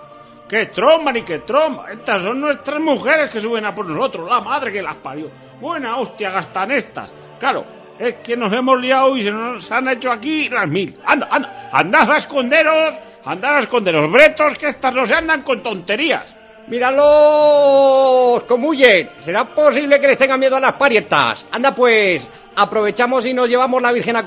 qué 0.52 0.66
tromba 0.66 1.10
ni 1.10 1.22
qué 1.22 1.38
tromba? 1.38 1.90
Estas 1.90 2.20
son 2.20 2.38
nuestras 2.38 2.78
mujeres 2.78 3.32
que 3.32 3.40
suben 3.40 3.64
a 3.64 3.74
por 3.74 3.86
nosotros, 3.88 4.28
la 4.28 4.42
madre 4.42 4.70
que 4.70 4.82
las 4.82 4.96
parió. 4.96 5.30
Buena 5.58 5.96
hostia 5.96 6.30
gastan 6.30 6.72
estas. 6.72 7.14
Claro, 7.40 7.64
es 7.98 8.16
que 8.16 8.36
nos 8.36 8.52
hemos 8.52 8.78
liado 8.78 9.16
y 9.16 9.22
se 9.22 9.30
nos 9.30 9.72
han 9.72 9.88
hecho 9.88 10.12
aquí 10.12 10.50
las 10.50 10.68
mil. 10.68 10.94
Anda, 11.06 11.26
anda, 11.30 11.70
andad 11.72 12.10
a 12.12 12.16
esconderos, 12.18 12.94
andad 13.24 13.56
a 13.56 13.58
esconderos, 13.60 14.12
bretos, 14.12 14.58
que 14.58 14.66
estas 14.66 14.94
no 14.94 15.06
se 15.06 15.14
andan 15.14 15.42
con 15.42 15.62
tonterías. 15.62 16.36
¡Míralos! 16.66 18.42
¡Cómo 18.42 18.68
huyen! 18.68 19.08
¿Será 19.20 19.46
posible 19.46 19.98
que 19.98 20.08
les 20.08 20.18
tenga 20.18 20.36
miedo 20.36 20.56
a 20.56 20.60
las 20.60 20.74
parietas? 20.74 21.46
Anda 21.50 21.74
pues, 21.74 22.28
aprovechamos 22.56 23.24
y 23.24 23.32
nos 23.32 23.48
llevamos 23.48 23.80
la 23.80 23.90
Virgen 23.90 24.16
a 24.16 24.26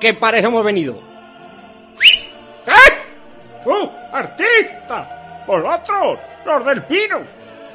que 0.00 0.14
para 0.14 0.38
eso 0.38 0.48
hemos 0.48 0.64
venido. 0.64 0.98
¿Eh? 2.66 3.62
¡Tú, 3.62 3.99
artista! 4.12 5.42
¡Vosotros, 5.46 6.18
los 6.44 6.64
del 6.66 6.82
pino! 6.84 7.20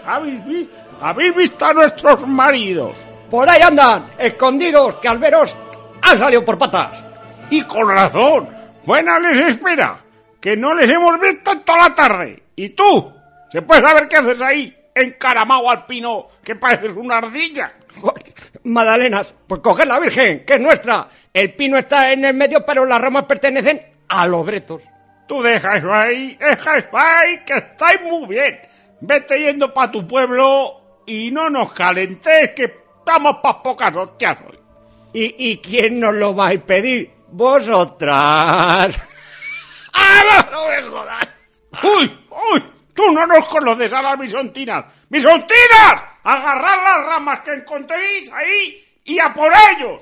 ¿Habéis, 0.06 0.46
vi- 0.46 0.70
¿Habéis 1.02 1.36
visto 1.36 1.66
a 1.66 1.74
nuestros 1.74 2.28
maridos? 2.28 3.06
Por 3.30 3.50
ahí 3.50 3.62
andan, 3.62 4.12
escondidos, 4.18 4.96
que 4.98 5.08
al 5.08 5.18
veros 5.18 5.56
han 6.02 6.18
salido 6.20 6.46
por 6.46 6.58
patas. 6.58 7.04
Y 7.50 7.62
con 7.64 7.88
razón. 7.90 8.50
Buena 8.86 9.20
les 9.20 9.38
espera. 9.48 10.00
Que 10.40 10.56
no 10.56 10.74
les 10.76 10.90
hemos 10.90 11.20
visto 11.20 11.52
en 11.52 11.64
toda 11.64 11.90
la 11.90 11.96
tarde. 11.96 12.44
¿Y 12.56 12.70
tú? 12.70 13.12
¿Se 13.52 13.62
puede 13.64 13.82
saber 13.82 14.08
qué 14.08 14.18
haces 14.18 14.42
ahí? 14.42 14.76
Encaramado 14.94 15.70
al 15.70 15.86
pino, 15.86 16.28
que 16.44 16.56
pareces 16.56 16.94
una 16.96 17.18
ardilla. 17.18 17.72
Magdalenas, 18.64 19.34
pues 19.48 19.60
coger 19.62 19.88
la 19.88 20.00
Virgen, 20.00 20.46
que 20.46 20.54
es 20.54 20.62
nuestra. 20.62 21.08
El 21.34 21.54
pino 21.56 21.78
está 21.78 22.12
en 22.12 22.26
el 22.26 22.34
medio, 22.36 22.64
pero 22.66 22.86
las 22.86 23.02
ramas 23.02 23.26
pertenecen 23.26 23.82
a 24.08 24.26
los 24.28 24.46
bretos. 24.46 24.82
Tú 25.28 25.42
deja 25.42 25.78
eso 25.78 25.92
ahí, 25.92 26.36
deja 26.40 26.78
eso 26.78 26.90
ahí, 26.94 27.40
que 27.46 27.54
estáis 27.54 28.02
muy 28.02 28.28
bien. 28.28 28.60
Vete 29.02 29.40
yendo 29.40 29.74
para 29.74 29.92
tu 29.92 30.08
pueblo 30.08 31.02
y 31.06 31.32
no 31.32 31.50
nos 31.50 31.74
calentes, 31.74 32.52
que 32.56 32.64
estamos 33.00 33.38
pa' 33.42 33.62
pocas 33.62 33.96
hostias 33.96 34.40
hoy. 34.48 34.60
¿Y, 35.14 35.52
¿Y 35.52 35.58
quién 35.58 36.00
nos 36.00 36.14
lo 36.14 36.36
va 36.36 36.48
a 36.48 36.54
impedir? 36.54 37.12
Vosotras. 37.30 39.00
¡Ah, 39.94 40.22
no, 40.30 40.52
no 40.52 40.68
me 40.68 40.82
jodas! 40.84 41.28
¡Uy, 41.84 42.28
uy! 42.30 42.64
Tú 42.94 43.12
no 43.12 43.26
nos 43.26 43.46
conoces 43.48 43.92
a 43.94 44.02
las 44.02 44.18
bisontinas. 44.20 44.86
¡Bisontinas! 45.10 46.04
Agarrad 46.24 46.84
las 46.84 47.06
ramas 47.06 47.42
que 47.42 47.54
encontréis 47.54 48.32
ahí 48.32 48.84
y 49.04 49.20
a 49.20 49.34
por 49.34 49.52
ellos. 49.52 50.02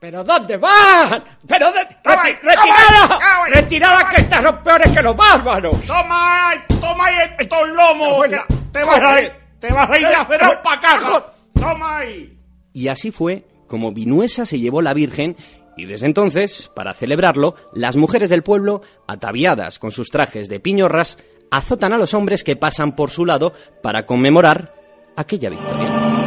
¿Pero 0.00 0.24
dónde 0.24 0.56
van? 0.56 1.22
¿Pero 1.46 1.70
de... 1.72 1.84
Toma 2.02 2.16
toma 2.16 2.24
¡Retirada! 2.42 3.08
toma. 3.08 3.48
¡Retirada 3.52 4.08
que 4.08 4.20
estas 4.22 4.42
son 4.42 4.62
peores 4.62 4.92
que 4.92 5.02
los 5.02 5.14
bárbaros! 5.14 5.80
Toma 5.82 6.48
ahí, 6.48 6.58
toma 6.80 7.06
ahí 7.06 7.30
estos 7.38 7.68
lomos. 7.68 8.26
Te, 8.72 8.82
vas 8.82 9.02
a 9.02 9.20
ir, 9.20 9.32
te 9.58 9.70
vas 9.70 9.90
a 9.90 9.98
ir 9.98 10.06
a 10.06 10.22
hacer 10.22 10.40
para 10.62 10.80
casa. 10.80 11.26
Toma 11.52 11.98
ahí. 11.98 12.34
Y 12.72 12.88
así 12.88 13.10
fue 13.10 13.44
como 13.66 13.92
Vinuesa 13.92 14.46
se 14.46 14.58
llevó 14.58 14.80
la 14.80 14.94
Virgen 14.94 15.36
y 15.76 15.84
desde 15.84 16.06
entonces, 16.06 16.70
para 16.74 16.94
celebrarlo, 16.94 17.54
las 17.74 17.96
mujeres 17.96 18.30
del 18.30 18.42
pueblo, 18.42 18.80
ataviadas 19.06 19.78
con 19.78 19.92
sus 19.92 20.08
trajes 20.08 20.48
de 20.48 20.60
piñorras, 20.60 21.18
azotan 21.50 21.92
a 21.92 21.98
los 21.98 22.14
hombres 22.14 22.42
que 22.42 22.56
pasan 22.56 22.96
por 22.96 23.10
su 23.10 23.26
lado 23.26 23.52
para 23.82 24.06
conmemorar 24.06 24.74
aquella 25.16 25.50
victoria. 25.50 26.19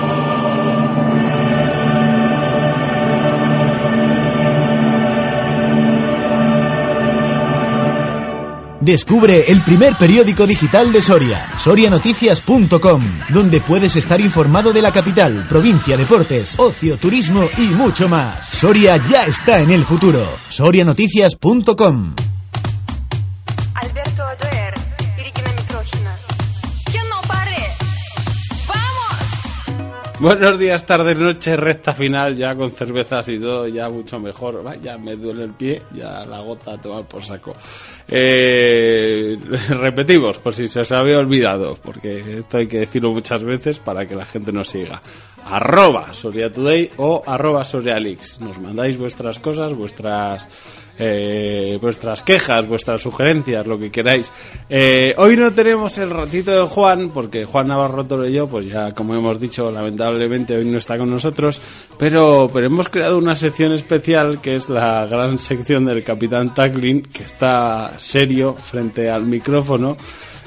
Descubre 8.83 9.45
el 9.49 9.61
primer 9.61 9.95
periódico 9.95 10.45
digital 10.45 10.91
de 10.91 11.01
Soria, 11.01 11.53
sorianoticias.com, 11.57 13.01
donde 13.29 13.61
puedes 13.61 13.95
estar 13.95 14.19
informado 14.19 14.73
de 14.73 14.81
la 14.81 14.91
capital, 14.91 15.45
provincia, 15.47 15.95
deportes, 15.95 16.59
ocio, 16.59 16.97
turismo 16.97 17.47
y 17.57 17.69
mucho 17.69 18.09
más. 18.09 18.45
Soria 18.45 18.97
ya 18.97 19.23
está 19.23 19.61
en 19.61 19.71
el 19.71 19.85
futuro. 19.85 20.27
sorianoticias.com. 20.49 22.13
Alberto 23.75 24.23
Buenos 30.19 30.59
días, 30.59 30.85
tardes, 30.85 31.17
noches, 31.17 31.57
recta 31.57 31.91
final, 31.91 32.35
ya 32.35 32.55
con 32.55 32.71
cervezas 32.71 33.27
y 33.29 33.39
todo, 33.39 33.67
ya 33.67 33.89
mucho 33.89 34.19
mejor. 34.19 34.63
Ya 34.81 34.97
me 34.97 35.15
duele 35.15 35.45
el 35.45 35.53
pie, 35.53 35.81
ya 35.91 36.23
la 36.25 36.39
gota 36.39 36.73
a 36.73 36.77
tomar 36.77 37.03
por 37.05 37.23
saco. 37.23 37.55
Eh, 38.07 39.35
repetimos, 39.69 40.37
por 40.37 40.53
si 40.53 40.67
se 40.67 40.81
os 40.81 40.91
había 40.91 41.17
olvidado, 41.17 41.77
porque 41.81 42.37
esto 42.37 42.57
hay 42.57 42.67
que 42.67 42.79
decirlo 42.79 43.11
muchas 43.11 43.43
veces 43.43 43.79
para 43.79 44.07
que 44.07 44.15
la 44.15 44.25
gente 44.25 44.51
nos 44.51 44.69
siga. 44.69 45.01
Arroba 45.45 46.13
Soria 46.13 46.51
Today 46.51 46.91
o 46.97 47.23
arroba 47.25 47.63
Sorialix. 47.63 48.39
Nos 48.39 48.59
mandáis 48.59 48.97
vuestras 48.97 49.39
cosas, 49.39 49.73
vuestras 49.73 50.47
eh, 50.99 51.77
vuestras 51.81 52.21
quejas, 52.23 52.67
vuestras 52.67 53.01
sugerencias, 53.01 53.65
lo 53.65 53.79
que 53.79 53.89
queráis. 53.91 54.31
Eh, 54.69 55.13
hoy 55.17 55.35
no 55.35 55.51
tenemos 55.51 55.97
el 55.97 56.09
ratito 56.09 56.51
de 56.51 56.67
Juan, 56.67 57.09
porque 57.09 57.45
Juan 57.45 57.67
Navarro 57.67 58.05
Toro 58.05 58.27
y 58.27 58.33
yo, 58.33 58.47
pues 58.47 58.67
ya 58.67 58.91
como 58.93 59.15
hemos 59.15 59.39
dicho, 59.39 59.71
lamentablemente 59.71 60.55
hoy 60.55 60.65
no 60.65 60.77
está 60.77 60.97
con 60.97 61.09
nosotros, 61.09 61.59
pero, 61.97 62.49
pero 62.53 62.67
hemos 62.67 62.89
creado 62.89 63.17
una 63.17 63.35
sección 63.35 63.73
especial 63.73 64.39
que 64.41 64.55
es 64.55 64.69
la 64.69 65.05
gran 65.07 65.39
sección 65.39 65.85
del 65.85 66.03
Capitán 66.03 66.53
Tackling, 66.53 67.01
que 67.03 67.23
está 67.23 67.97
serio 67.97 68.53
frente 68.53 69.09
al 69.09 69.23
micrófono. 69.25 69.97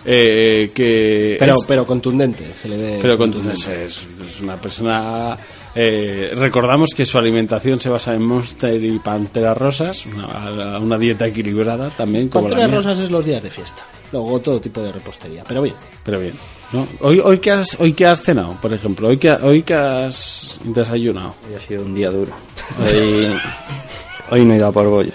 eh, 0.09 0.71
que 0.73 1.35
Pero, 1.37 1.57
es- 1.57 1.65
pero 1.67 1.85
contundente, 1.85 2.55
se 2.55 2.69
le 2.69 2.77
ve. 2.77 2.99
pero 3.03 3.17
contundente 3.19 3.85
es, 3.87 4.07
es 4.25 4.41
una 4.41 4.55
persona 4.57 5.37
eh, 5.77 6.31
recordamos 6.35 6.95
que 6.95 7.05
su 7.05 7.19
alimentación 7.19 7.79
se 7.79 7.91
basa 7.91 8.15
en 8.15 8.25
Monster 8.25 8.83
y 8.83 8.99
Pantera 8.99 9.53
Rosas 9.55 10.07
una, 10.07 10.79
una 10.79 10.99
dieta 10.99 11.27
equilibrada 11.27 11.91
también 11.91 12.29
como 12.29 12.49
la 12.49 12.57
Panteras 12.57 12.75
rosas 12.85 12.99
es 13.01 13.11
los 13.11 13.25
días 13.25 13.43
de 13.43 13.51
fiesta. 13.51 13.83
Luego 14.13 14.41
todo 14.41 14.61
tipo 14.61 14.81
de 14.81 14.93
repostería, 14.93 15.45
pero 15.47 15.63
bien. 15.63 15.75
pero 16.03 16.21
bien 16.21 16.35
¿no? 16.73 16.87
hoy 17.01 17.21
hoy 17.23 17.39
qué 17.39 17.51
has 17.51 17.79
hoy 17.79 17.93
qué 17.93 18.07
has 18.07 18.23
cenado 18.23 18.57
por 18.61 18.73
ejemplo 18.73 19.09
hoy 19.09 19.19
qué 19.19 19.31
hoy 19.33 19.63
qué 19.63 19.75
has 19.75 20.59
desayunado 20.65 21.35
Hoy 21.49 21.55
ha 21.55 21.61
sido 21.61 21.85
un 21.85 21.95
día 21.95 22.11
duro. 22.11 22.33
Hoy, 22.81 23.29
hoy 24.31 24.45
no 24.45 24.55
he 24.55 24.57
ido 24.57 24.69
a 24.69 24.73
por 24.73 24.87
bollos. 24.87 25.15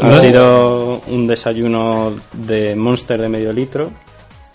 Ha 0.00 0.20
sido 0.20 1.00
un 1.08 1.26
desayuno 1.26 2.14
de 2.32 2.74
Monster 2.74 3.20
de 3.20 3.28
medio 3.28 3.52
litro, 3.52 3.90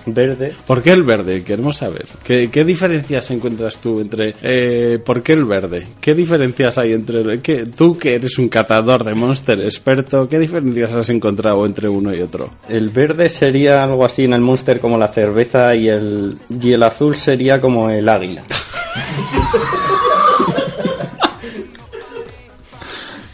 verde. 0.06 0.54
¿Por 0.68 0.82
qué 0.82 0.92
el 0.92 1.04
verde? 1.04 1.44
Queremos 1.44 1.78
saber. 1.78 2.06
¿Qué, 2.24 2.50
qué 2.52 2.64
diferencias 2.66 3.30
encuentras 3.32 3.78
tú 3.78 4.00
entre... 4.00 4.36
Eh, 4.42 5.00
¿Por 5.04 5.22
qué 5.24 5.34
el 5.34 5.46
verde? 5.46 5.88
¿Qué 6.02 6.14
diferencias 6.14 6.78
hay 6.78 6.94
entre... 6.94 7.40
qué- 7.42 7.66
tú 7.66 7.98
que 7.98 8.16
eres 8.16 8.38
un 8.38 8.50
catador 8.50 9.04
de 9.04 9.14
Monster 9.14 9.60
experto, 9.62 10.28
¿qué 10.28 10.40
diferencias 10.40 10.94
has 10.96 11.10
encontrado 11.10 11.66
entre 11.66 11.88
uno 11.90 12.14
y 12.14 12.22
otro? 12.22 12.52
El 12.70 12.90
verde 12.90 13.30
sería 13.30 13.84
algo 13.84 14.06
así 14.06 14.26
en 14.26 14.34
el 14.34 14.42
Monster 14.42 14.80
como 14.80 14.98
la 14.98 15.08
cerveza 15.08 15.76
y 15.76 15.88
el, 15.88 16.38
y 16.50 16.74
el 16.74 16.84
azul 16.84 17.16
sería 17.16 17.60
como 17.62 17.90
el 17.90 18.08
águila. 18.10 18.44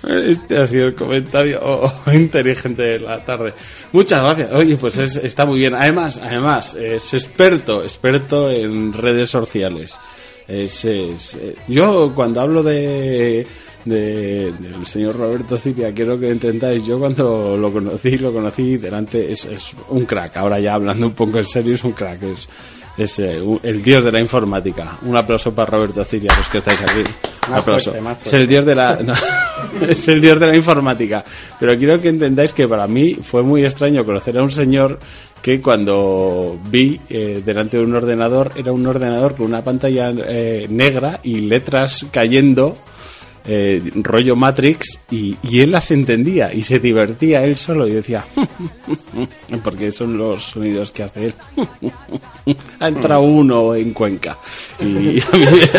Este 0.10 0.58
ha 0.58 0.66
sido 0.68 0.86
el 0.88 0.96
comentario 0.96 1.60
oh, 1.62 1.92
oh, 2.06 2.12
inteligente 2.14 2.82
de 2.84 3.00
la 3.00 3.24
tarde. 3.24 3.54
Muchas 3.92 4.24
gracias. 4.24 4.50
Oye, 4.54 4.76
pues 4.78 4.98
es- 4.98 5.16
está 5.18 5.46
muy 5.46 5.60
bien. 5.60 5.76
Además, 5.76 6.20
además, 6.24 6.76
es 6.76 7.14
experto, 7.14 7.82
experto 7.84 8.50
en 8.50 8.94
redes 8.94 9.30
sociales. 9.30 10.00
Es, 10.48 10.84
es- 10.86 11.36
eh, 11.36 11.56
yo 11.68 12.12
cuando 12.16 12.42
hablo 12.42 12.64
de, 12.64 13.46
de- 13.86 14.54
del 14.60 14.86
señor 14.88 15.16
Roberto 15.16 15.58
Ciria, 15.58 15.94
quiero 15.94 16.20
que 16.20 16.30
entendáis, 16.30 16.86
yo 16.86 16.98
cuando 16.98 17.56
lo 17.56 17.72
conocí, 17.72 18.18
lo 18.18 18.34
conocí 18.34 18.78
delante, 18.78 19.32
es, 19.32 19.46
es 19.46 19.72
un 19.90 20.06
crack. 20.06 20.38
Ahora 20.38 20.60
ya 20.60 20.74
hablando 20.74 21.06
un 21.08 21.14
poco 21.14 21.38
en 21.38 21.46
serio, 21.46 21.76
es 21.76 21.84
un 21.84 21.92
crack. 21.92 22.24
Es, 22.24 22.50
es 22.98 23.20
eh, 23.20 23.40
el 23.64 23.82
dios 23.84 24.04
de 24.04 24.12
la 24.12 24.20
informática. 24.20 24.98
Un 25.04 25.16
aplauso 25.16 25.54
para 25.54 25.72
Roberto 25.72 26.04
Ciria, 26.04 26.34
los 26.38 26.50
que 26.50 26.58
estáis 26.58 26.82
aquí. 26.82 27.04
Un 27.48 27.56
aplauso. 27.56 27.94
fuerte, 27.94 28.22
Es 28.28 28.34
el 28.34 28.48
dios 28.48 28.66
de 28.66 28.76
la 28.76 28.96
no, 29.04 29.14
es 29.88 30.08
el 30.08 30.22
dios 30.22 30.40
de 30.40 30.48
la 30.48 30.56
informática. 30.56 31.24
Pero 31.60 31.78
quiero 31.78 32.00
que 32.00 32.10
entendáis 32.10 32.54
que 32.54 32.68
para 32.68 32.88
mí 32.88 33.16
fue 33.16 33.44
muy 33.44 33.64
extraño 33.64 34.06
conocer 34.06 34.38
a 34.38 34.44
un 34.44 34.52
señor 34.52 35.00
que 35.42 35.62
cuando 35.62 36.60
vi 36.70 37.00
eh, 37.10 37.42
delante 37.46 37.78
de 37.78 37.84
un 37.84 37.96
ordenador 37.96 38.52
era 38.56 38.74
un 38.74 38.86
ordenador 38.86 39.36
con 39.36 39.46
una 39.46 39.64
pantalla 39.64 40.12
eh, 40.28 40.68
negra 40.70 41.20
y 41.24 41.42
letras 41.42 42.06
cayendo 42.12 42.78
eh, 43.52 43.82
rollo 44.04 44.36
Matrix 44.36 45.00
y, 45.10 45.36
él 45.60 45.72
las 45.72 45.90
entendía 45.90 46.54
y 46.54 46.62
se 46.62 46.78
divertía 46.78 47.44
él 47.44 47.58
solo 47.58 47.88
y 47.88 47.94
decía 47.94 48.24
porque 49.64 49.92
son 49.92 50.18
los 50.20 50.44
sonidos 50.44 50.92
que 50.92 51.04
hace 51.04 51.26
él. 51.28 51.34
Ha 52.80 52.88
entrado 52.88 53.22
uno 53.22 53.76
en 53.76 53.94
Cuenca. 53.94 54.40
Y 54.80 55.20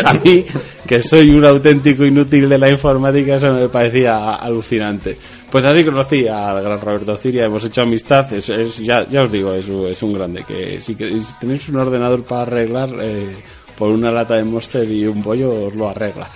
a 0.05 0.13
mí, 0.13 0.45
que 0.87 1.01
soy 1.01 1.29
un 1.31 1.43
auténtico 1.43 2.05
inútil 2.05 2.47
de 2.47 2.57
la 2.57 2.69
informática 2.69 3.35
eso 3.35 3.51
me 3.51 3.67
parecía 3.67 4.35
alucinante. 4.35 5.17
Pues 5.51 5.65
así 5.65 5.83
conocí 5.83 6.27
al 6.29 6.61
gran 6.63 6.79
Roberto 6.79 7.15
Ciria 7.17 7.45
hemos 7.45 7.65
hecho 7.65 7.81
amistad 7.81 8.31
es, 8.33 8.77
ya, 8.79 9.05
ya 9.07 9.23
os 9.23 9.31
digo 9.31 9.53
es, 9.53 9.67
es 9.67 10.03
un 10.03 10.13
grande 10.13 10.43
que 10.47 10.81
si, 10.81 10.95
que- 10.95 11.19
si 11.19 11.33
tenéis 11.41 11.67
un 11.67 11.75
ordenador 11.77 12.23
para 12.23 12.43
arreglar 12.43 12.89
eh, 13.01 13.35
por 13.77 13.89
una 13.89 14.09
lata 14.11 14.35
de 14.35 14.45
Monster 14.45 14.89
y 14.89 15.05
un 15.07 15.21
pollo 15.21 15.65
os 15.65 15.75
lo 15.75 15.89
arregla 15.89 16.29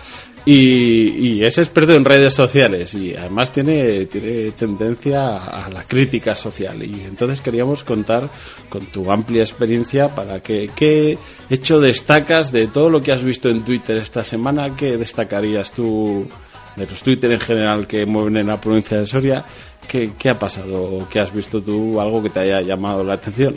y, 0.46 1.44
es 1.44 1.58
experto 1.58 1.94
en 1.94 2.06
redes 2.06 2.34
sociales 2.34 2.94
y 2.94 3.16
además 3.16 3.52
tiene, 3.52 4.06
tiene 4.06 4.52
tendencia 4.52 5.38
a 5.38 5.70
la 5.70 5.84
crítica 5.84 6.36
social. 6.36 6.84
Y 6.84 7.02
entonces 7.02 7.42
queríamos 7.42 7.84
contar 7.84 8.30
con 8.70 8.86
tu 8.88 9.12
amplia 9.12 9.42
experiencia 9.42 10.14
para 10.14 10.40
que, 10.42 10.70
qué 10.76 11.18
hecho 11.50 11.80
destacas 11.80 12.52
de 12.52 12.68
todo 12.68 12.90
lo 12.90 13.02
que 13.02 13.12
has 13.12 13.24
visto 13.24 13.50
en 13.50 13.64
Twitter 13.64 13.98
esta 13.98 14.24
semana, 14.24 14.76
qué 14.76 14.98
destacarías 14.98 15.72
tú 15.72 16.28
de 16.76 16.86
los 16.86 17.02
Twitter 17.02 17.32
en 17.32 17.40
general 17.40 17.88
que 17.88 18.06
mueven 18.06 18.38
en 18.38 18.48
la 18.48 18.60
provincia 18.60 19.00
de 19.00 19.08
Soria, 19.08 19.44
qué, 19.88 20.12
qué 20.18 20.30
ha 20.30 20.38
pasado, 20.38 21.08
qué 21.10 21.20
has 21.20 21.34
visto 21.34 21.62
tú, 21.62 22.00
algo 22.00 22.22
que 22.22 22.30
te 22.30 22.42
haya 22.42 22.62
llamado 22.62 23.04
la 23.04 23.14
atención. 23.14 23.56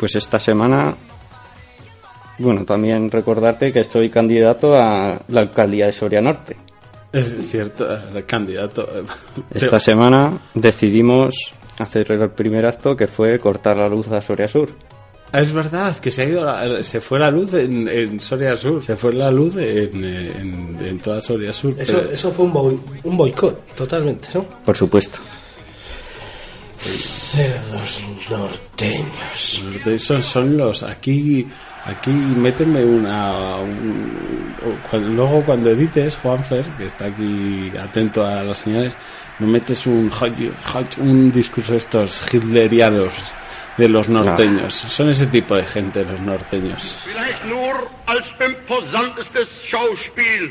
Pues 0.00 0.16
esta 0.16 0.40
semana, 0.40 0.96
bueno, 2.38 2.64
también 2.64 3.10
recordarte 3.10 3.72
que 3.72 3.80
estoy 3.80 4.10
candidato 4.10 4.74
a 4.74 5.20
la 5.28 5.40
alcaldía 5.40 5.86
de 5.86 5.92
Soria 5.92 6.20
Norte. 6.20 6.56
Es 7.12 7.34
cierto, 7.50 7.86
el 8.14 8.26
candidato. 8.26 8.86
Esta 9.54 9.80
semana 9.80 10.38
decidimos 10.54 11.34
hacer 11.78 12.10
el 12.12 12.30
primer 12.30 12.66
acto 12.66 12.96
que 12.96 13.06
fue 13.06 13.38
cortar 13.38 13.76
la 13.76 13.88
luz 13.88 14.08
a 14.08 14.20
Soria 14.20 14.48
Sur. 14.48 14.68
Ah, 15.32 15.40
Es 15.40 15.52
verdad 15.52 15.96
que 15.98 16.10
se 16.10 16.22
ha 16.22 16.24
ido 16.26 16.44
la- 16.44 16.82
se 16.82 17.00
fue 17.00 17.18
la 17.18 17.30
luz 17.30 17.52
en, 17.54 17.88
en 17.88 18.20
Soria 18.20 18.54
Sur, 18.54 18.82
se 18.82 18.96
fue 18.96 19.12
la 19.12 19.30
luz 19.30 19.56
en, 19.56 20.04
en, 20.04 20.78
en 20.80 20.98
toda 21.00 21.20
Soria 21.20 21.52
Sur. 21.52 21.74
Eso, 21.78 21.98
pero- 22.00 22.12
eso 22.12 22.30
fue 22.32 22.44
un, 22.44 22.52
boi- 22.52 22.80
un 23.04 23.16
boicot, 23.16 23.74
totalmente, 23.74 24.28
¿no? 24.34 24.44
Por 24.64 24.76
supuesto. 24.76 25.18
Cerdos 26.80 28.02
norteños. 28.30 29.62
Norte- 29.64 29.98
Son, 29.98 30.22
son 30.22 30.56
los 30.56 30.82
aquí 30.82 31.46
aquí 31.86 32.10
méteme 32.10 32.84
una 32.84 33.56
un- 33.56 34.54
luego 35.16 35.42
cuando 35.44 35.70
edites 35.70 36.16
Juanfer 36.16 36.64
que 36.76 36.86
está 36.86 37.06
aquí 37.06 37.72
atento 37.80 38.26
a 38.26 38.42
las 38.42 38.58
señales 38.58 38.96
me 39.38 39.46
metes 39.46 39.86
un 39.86 40.10
un 40.98 41.30
discurso 41.30 41.72
de 41.72 41.78
estos 41.78 42.22
hitlerianos 42.34 43.12
de 43.76 43.88
los 43.90 44.08
norteños. 44.08 44.72
Son 44.74 45.10
ese 45.10 45.26
tipo 45.26 45.54
de 45.54 45.62
gente 45.64 46.02
los 46.04 46.18
norteños. 46.20 47.06
Nur 47.46 47.76
als 48.06 48.26
imposantestes 48.40 49.48
Schauspiel. 49.68 50.44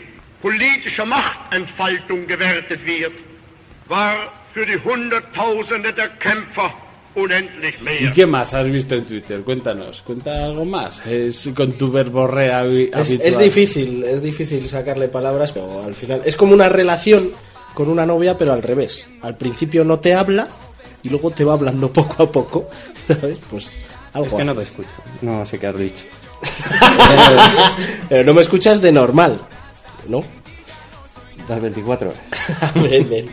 Politischer 0.44 1.06
Machtentfaltung 1.08 2.28
gewertet 2.28 2.86
wird, 2.86 3.14
war 3.88 4.32
für 4.54 4.64
die 4.68 4.78
Hunderttausende 4.78 5.92
der 5.94 6.10
Kämpfer 6.20 6.72
unendlich 7.16 7.76
¿Y 8.02 8.12
qué 8.12 8.26
más 8.26 8.54
has 8.54 8.70
visto 8.72 8.96
en 8.96 9.06
Twitter? 9.06 9.42
Cuéntanos, 9.42 10.02
cuenta 10.02 10.46
algo 10.46 10.66
más. 10.66 11.06
Es 11.06 11.50
con 11.56 11.74
tu 11.74 11.92
verborrea 11.92 12.62
Es, 12.62 12.68
habitual. 12.94 13.20
es 13.24 13.38
difícil, 13.40 14.04
es 14.04 14.22
difícil 14.22 14.68
sacarle 14.68 15.08
palabras, 15.08 15.52
pero 15.52 15.84
al 15.84 15.96
final 15.96 16.22
es 16.26 16.36
como 16.36 16.54
una 16.54 16.70
relación 16.70 17.32
con 17.74 17.90
una 17.90 18.06
novia, 18.06 18.38
pero 18.38 18.54
al 18.54 18.64
revés. 18.64 19.08
Al 19.22 19.38
principio 19.38 19.84
no 19.84 20.00
te 20.00 20.14
habla 20.14 20.48
y 21.04 21.10
luego 21.10 21.32
te 21.32 21.44
va 21.44 21.54
hablando 21.54 21.92
poco 21.92 22.24
a 22.24 22.32
poco, 22.32 22.70
¿sabes? 23.08 23.40
Pues 23.50 23.72
algo 24.14 24.28
Es 24.28 24.34
que 24.34 24.44
no 24.46 24.56
te 24.56 24.64
escucho. 24.64 24.90
No 25.22 25.46
sé 25.46 25.60
qué 25.60 25.68
has 25.68 25.78
dicho. 25.78 26.04
Pero 28.10 28.24
no 28.24 28.34
me 28.34 28.42
escuchas 28.42 28.82
de 28.82 28.92
normal, 28.92 29.40
¿no? 30.08 30.24
Las 31.48 31.62
24 31.62 32.10
horas. 32.10 32.74
Ven, 32.90 33.10
ven. 33.10 33.30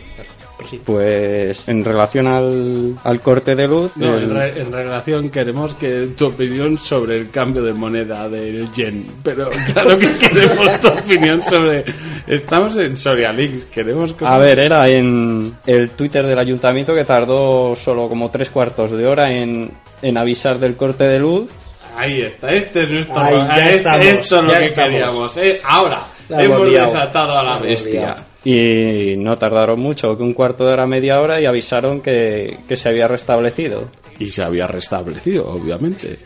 Pues 0.84 1.68
en 1.68 1.84
relación 1.84 2.26
al, 2.26 2.96
al 3.04 3.20
corte 3.20 3.54
de 3.54 3.66
luz, 3.68 3.92
No, 3.96 4.16
el- 4.16 4.24
en, 4.24 4.30
re- 4.34 4.60
en 4.60 4.72
relación 4.72 5.30
queremos 5.30 5.74
que 5.74 6.08
tu 6.16 6.26
opinión 6.26 6.78
sobre 6.78 7.18
el 7.18 7.30
cambio 7.30 7.62
de 7.62 7.72
moneda 7.72 8.28
del 8.28 8.70
yen. 8.72 9.06
Pero 9.22 9.48
claro 9.72 9.98
que 9.98 10.10
queremos 10.16 10.80
tu 10.80 10.88
opinión 10.88 11.42
sobre... 11.42 11.84
Estamos 12.26 12.78
en 12.78 12.96
Soria 12.96 13.32
League, 13.32 13.60
queremos... 13.72 14.12
cosas- 14.12 14.34
A 14.34 14.38
ver, 14.38 14.58
era 14.60 14.88
en 14.88 15.54
el 15.66 15.90
Twitter 15.90 16.26
del 16.26 16.38
ayuntamiento 16.38 16.94
que 16.94 17.04
tardó 17.04 17.74
solo 17.76 18.08
como 18.08 18.30
tres 18.30 18.50
cuartos 18.50 18.90
de 18.92 19.06
hora 19.06 19.30
en, 19.32 19.70
en 20.02 20.18
avisar 20.18 20.58
del 20.58 20.76
corte 20.76 21.04
de 21.04 21.18
luz. 21.18 21.50
Ahí 21.96 22.22
está, 22.22 22.50
este 22.52 22.84
es 22.84 22.88
nuestro... 22.90 23.20
Ahí, 23.20 23.34
ya 23.34 23.56
este- 23.70 23.76
estamos, 23.76 24.06
esto 24.06 24.36
es 24.38 24.42
lo 24.44 24.52
ya 24.52 24.58
que 24.60 24.64
estamos. 24.64 24.90
queríamos. 24.90 25.36
eh. 25.36 25.60
Ahora, 25.64 26.02
La 26.28 26.42
hemos 26.42 26.68
liado. 26.68 26.86
desatado 26.92 27.38
a 27.38 27.44
la 27.44 27.58
bestia. 27.58 28.00
liado. 28.00 28.24
Y 28.44 29.14
no 29.18 29.36
tardaron 29.36 29.78
mucho, 29.78 30.16
que 30.16 30.22
un 30.22 30.34
cuarto 30.34 30.66
de 30.66 30.72
hora, 30.72 30.86
media 30.86 31.20
hora, 31.20 31.40
y 31.40 31.46
avisaron 31.46 32.00
que, 32.00 32.58
que 32.66 32.76
se 32.76 32.88
había 32.88 33.06
restablecido. 33.06 33.88
Y 34.18 34.30
se 34.30 34.42
había 34.42 34.66
restablecido, 34.66 35.48
obviamente. 35.48 36.18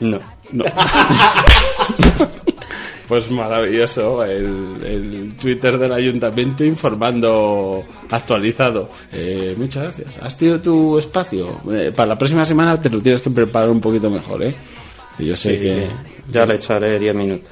No. 0.00 0.20
No. 0.52 0.64
Pues 3.08 3.30
maravilloso, 3.30 4.22
el, 4.22 4.82
el 4.84 5.34
Twitter 5.40 5.78
del 5.78 5.94
ayuntamiento 5.94 6.62
informando 6.62 7.82
actualizado. 8.10 8.90
Eh, 9.10 9.54
muchas 9.56 9.84
gracias. 9.84 10.18
¿Has 10.22 10.36
tenido 10.36 10.60
tu 10.60 10.98
espacio? 10.98 11.58
Eh, 11.72 11.90
para 11.96 12.10
la 12.10 12.18
próxima 12.18 12.44
semana 12.44 12.78
te 12.78 12.90
lo 12.90 13.00
tienes 13.00 13.22
que 13.22 13.30
preparar 13.30 13.70
un 13.70 13.80
poquito 13.80 14.10
mejor, 14.10 14.44
¿eh? 14.44 14.54
Y 15.18 15.24
Yo 15.26 15.36
sé 15.36 15.56
Sí, 15.56 15.60
que... 15.60 15.88
Ya 16.30 16.44
le 16.44 16.56
echaré 16.56 16.98
10 16.98 17.14
minutos. 17.14 17.48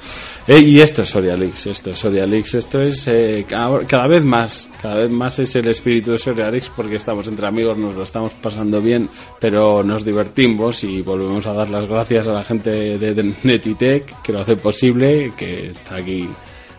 Eh, 0.46 0.60
y 0.60 0.80
esto 0.80 1.02
es 1.02 1.08
Soria 1.08 1.36
Leaks, 1.36 1.66
esto 1.66 1.90
es 1.92 1.98
Soria 1.98 2.26
Leaks, 2.26 2.54
esto 2.54 2.82
es 2.82 3.08
eh, 3.08 3.46
cada, 3.48 4.06
vez 4.06 4.22
más, 4.22 4.68
cada 4.80 4.98
vez 4.98 5.10
más 5.10 5.38
es 5.38 5.56
el 5.56 5.66
espíritu 5.68 6.12
de 6.12 6.18
Soria 6.18 6.50
Leaks 6.50 6.70
porque 6.76 6.96
estamos 6.96 7.26
entre 7.26 7.46
amigos, 7.46 7.78
nos 7.78 7.94
lo 7.94 8.04
estamos 8.04 8.34
pasando 8.34 8.82
bien, 8.82 9.08
pero 9.40 9.82
nos 9.82 10.04
divertimos 10.04 10.84
y 10.84 11.00
volvemos 11.00 11.46
a 11.46 11.54
dar 11.54 11.70
las 11.70 11.88
gracias 11.88 12.28
a 12.28 12.34
la 12.34 12.44
gente 12.44 12.98
de, 12.98 13.34
Netitech 13.42 14.22
que 14.22 14.32
lo 14.32 14.40
hace 14.40 14.56
posible, 14.56 15.32
que 15.36 15.70
está 15.70 15.96
aquí 15.96 16.28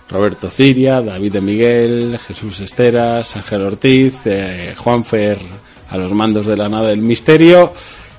Roberto 0.10 0.50
Ciria, 0.50 1.02
David 1.02 1.34
de 1.34 1.42
Miguel, 1.42 2.20
Jesús 2.20 2.60
Esteras, 2.60 3.36
Ángel 3.36 3.64
Ortiz, 3.64 4.16
eh, 4.26 4.76
Juanfer 4.78 5.40
a 5.90 5.98
los 5.98 6.14
mandos 6.14 6.46
de 6.46 6.56
la 6.56 6.70
nave 6.70 6.90
del 6.90 7.02
misterio. 7.02 7.74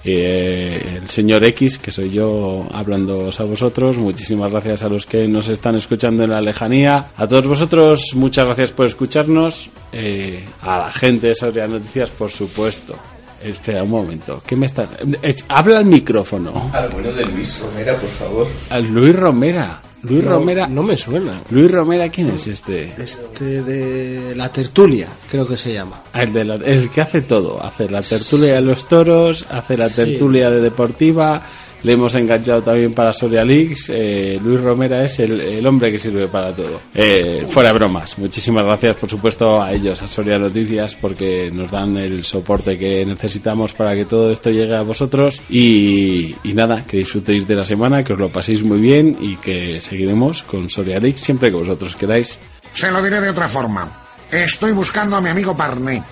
Eh, 0.05 0.99
el 1.03 1.09
señor 1.09 1.45
X, 1.45 1.79
que 1.79 1.91
soy 1.91 2.11
yo 2.11 2.67
hablando 2.73 3.31
a 3.37 3.43
vosotros. 3.45 3.99
Muchísimas 3.99 4.51
gracias 4.51 4.83
a 4.83 4.89
los 4.89 5.07
que 5.07 5.27
nos 5.29 5.49
están 5.49 5.77
escuchando 5.77 6.25
en 6.25 6.31
la 6.31 6.41
lejanía. 6.41 7.11
A 7.17 7.27
todos 7.27 7.47
vosotros, 7.47 8.13
muchas 8.15 8.47
gracias 8.47 8.73
por 8.73 8.87
escucharnos. 8.87 9.71
Eh, 9.93 10.45
a 10.63 10.79
la 10.79 10.91
gente 10.91 11.29
de 11.29 11.35
Soria 11.35 11.67
Noticias, 11.67 12.11
por 12.11 12.31
supuesto. 12.31 12.97
Espera 13.43 13.85
un 13.85 13.91
momento. 13.91 14.43
¿Qué 14.45 14.57
me 14.57 14.67
estás.? 14.67 14.91
Eh, 15.23 15.35
Habla 15.49 15.79
al 15.79 15.85
micrófono. 15.85 16.71
Al 16.73 16.89
bueno 16.91 17.13
de 17.13 17.25
Luis 17.27 17.61
Romera, 17.61 17.95
por 17.95 18.11
favor. 18.11 18.49
A 18.71 18.79
Luis 18.81 19.15
Romera. 19.15 19.81
Luis 20.03 20.25
No, 20.25 20.31
Romera. 20.31 20.67
No 20.69 20.83
me 20.83 20.97
suena. 20.97 21.41
Luis 21.51 21.71
Romera, 21.71 22.09
¿quién 22.09 22.31
es 22.31 22.47
este? 22.47 22.93
Este 22.97 23.63
de 23.63 24.35
la 24.37 24.51
tertulia, 24.53 25.09
creo 25.31 25.47
que 25.47 25.57
se 25.57 25.73
llama. 25.73 26.03
Ah, 26.13 26.23
El, 26.23 26.33
de 26.33 26.45
la- 26.45 26.55
el 26.57 26.89
que 26.91 27.01
hace 27.01 27.23
todo, 27.23 27.63
hace 27.63 27.89
la 27.91 28.01
tertulia 28.03 28.55
de 28.55 28.61
los 28.63 28.87
toros, 28.87 29.45
hace 29.51 29.77
la 29.77 29.89
tertulia 29.89 30.51
de 30.51 30.61
deportiva 30.61 31.43
le 31.83 31.93
hemos 31.93 32.14
enganchado 32.14 32.62
también 32.62 32.93
para 32.93 33.12
Soria 33.12 33.45
Leaks. 33.45 33.91
Eh, 33.91 34.38
Luis 34.43 34.61
Romera 34.61 35.05
es 35.05 35.19
el, 35.21 35.41
el 35.41 35.67
hombre 35.67 35.93
que 35.93 35.99
sirve 35.99 36.29
para 36.29 36.53
todo. 36.55 36.81
Eh, 36.95 37.47
fuera 37.49 37.73
bromas. 37.73 38.19
Muchísimas 38.19 38.64
gracias, 38.64 38.97
por 38.97 39.09
supuesto, 39.09 39.62
a 39.62 39.73
ellos, 39.73 40.03
a 40.03 40.09
Soria 40.09 40.38
Noticias, 40.38 40.95
porque 40.95 41.51
nos 41.53 41.71
dan 41.71 41.97
el 41.97 42.25
soporte 42.25 42.79
que 42.79 43.05
necesitamos 43.05 43.73
para 43.73 43.95
que 43.95 44.05
todo 44.05 44.33
esto 44.33 44.51
llegue 44.51 44.77
a 44.77 44.83
vosotros. 44.83 45.41
Y, 45.49 46.35
y 46.43 46.53
nada, 46.55 46.85
que 46.85 46.99
disfrutéis 46.99 47.47
de 47.47 47.55
la 47.55 47.64
semana, 47.64 48.03
que 48.03 48.12
os 48.12 48.19
lo 48.19 48.31
paséis 48.31 48.62
muy 48.62 48.81
bien 48.81 49.17
y 49.21 49.37
que 49.37 49.81
seguiremos 49.81 50.43
con 50.43 50.69
Soria 50.69 50.99
Leaks 50.99 51.21
siempre 51.21 51.51
que 51.51 51.57
vosotros 51.57 51.95
queráis. 51.97 52.38
Se 52.73 52.91
lo 52.91 53.03
diré 53.03 53.21
de 53.21 53.31
otra 53.31 53.49
forma. 53.49 54.05
Estoy 54.31 54.73
buscando 54.73 55.17
a 55.17 55.21
mi 55.21 55.31
amigo 55.31 55.57
Parné. 55.57 56.03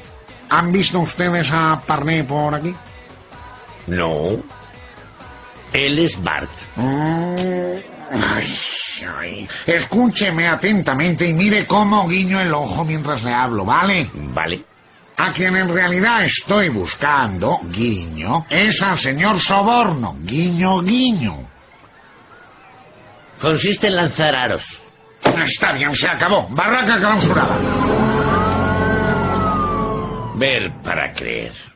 ¿Han 0.49 0.73
visto 0.73 1.01
ustedes 1.01 1.51
a 1.53 1.81
Parné 1.85 2.25
por 2.25 2.55
aquí? 2.55 2.75
No. 3.89 4.37
Él 5.77 5.99
es 5.99 6.23
Bart. 6.23 6.51
Mm, 6.77 7.37
ay, 8.11 8.55
ay. 9.19 9.49
Escúcheme 9.67 10.49
atentamente 10.49 11.27
y 11.27 11.35
mire 11.35 11.67
cómo 11.67 12.09
guiño 12.09 12.41
el 12.41 12.55
ojo 12.55 12.83
mientras 12.83 13.23
le 13.23 13.35
hablo, 13.35 13.67
¿vale? 13.67 14.09
Vale. 14.15 14.65
A 15.19 15.31
quien 15.33 15.55
en 15.55 15.69
realidad 15.69 16.25
estoy 16.25 16.71
buscando, 16.71 17.61
guiño, 17.65 18.47
es 18.49 18.81
al 18.83 18.99
señor 18.99 19.39
Soborno, 19.39 20.17
guiño, 20.21 20.81
guiño. 20.81 21.47
Consiste 23.39 23.89
en 23.89 23.97
lanzar 23.97 24.35
aros. 24.35 24.83
Está 25.45 25.75
bien, 25.75 25.95
se 25.95 26.09
acabó. 26.09 26.49
Barraca 26.49 26.99
clausurada. 26.99 27.59
Ver 30.37 30.73
para 30.83 31.13
creer. 31.13 31.76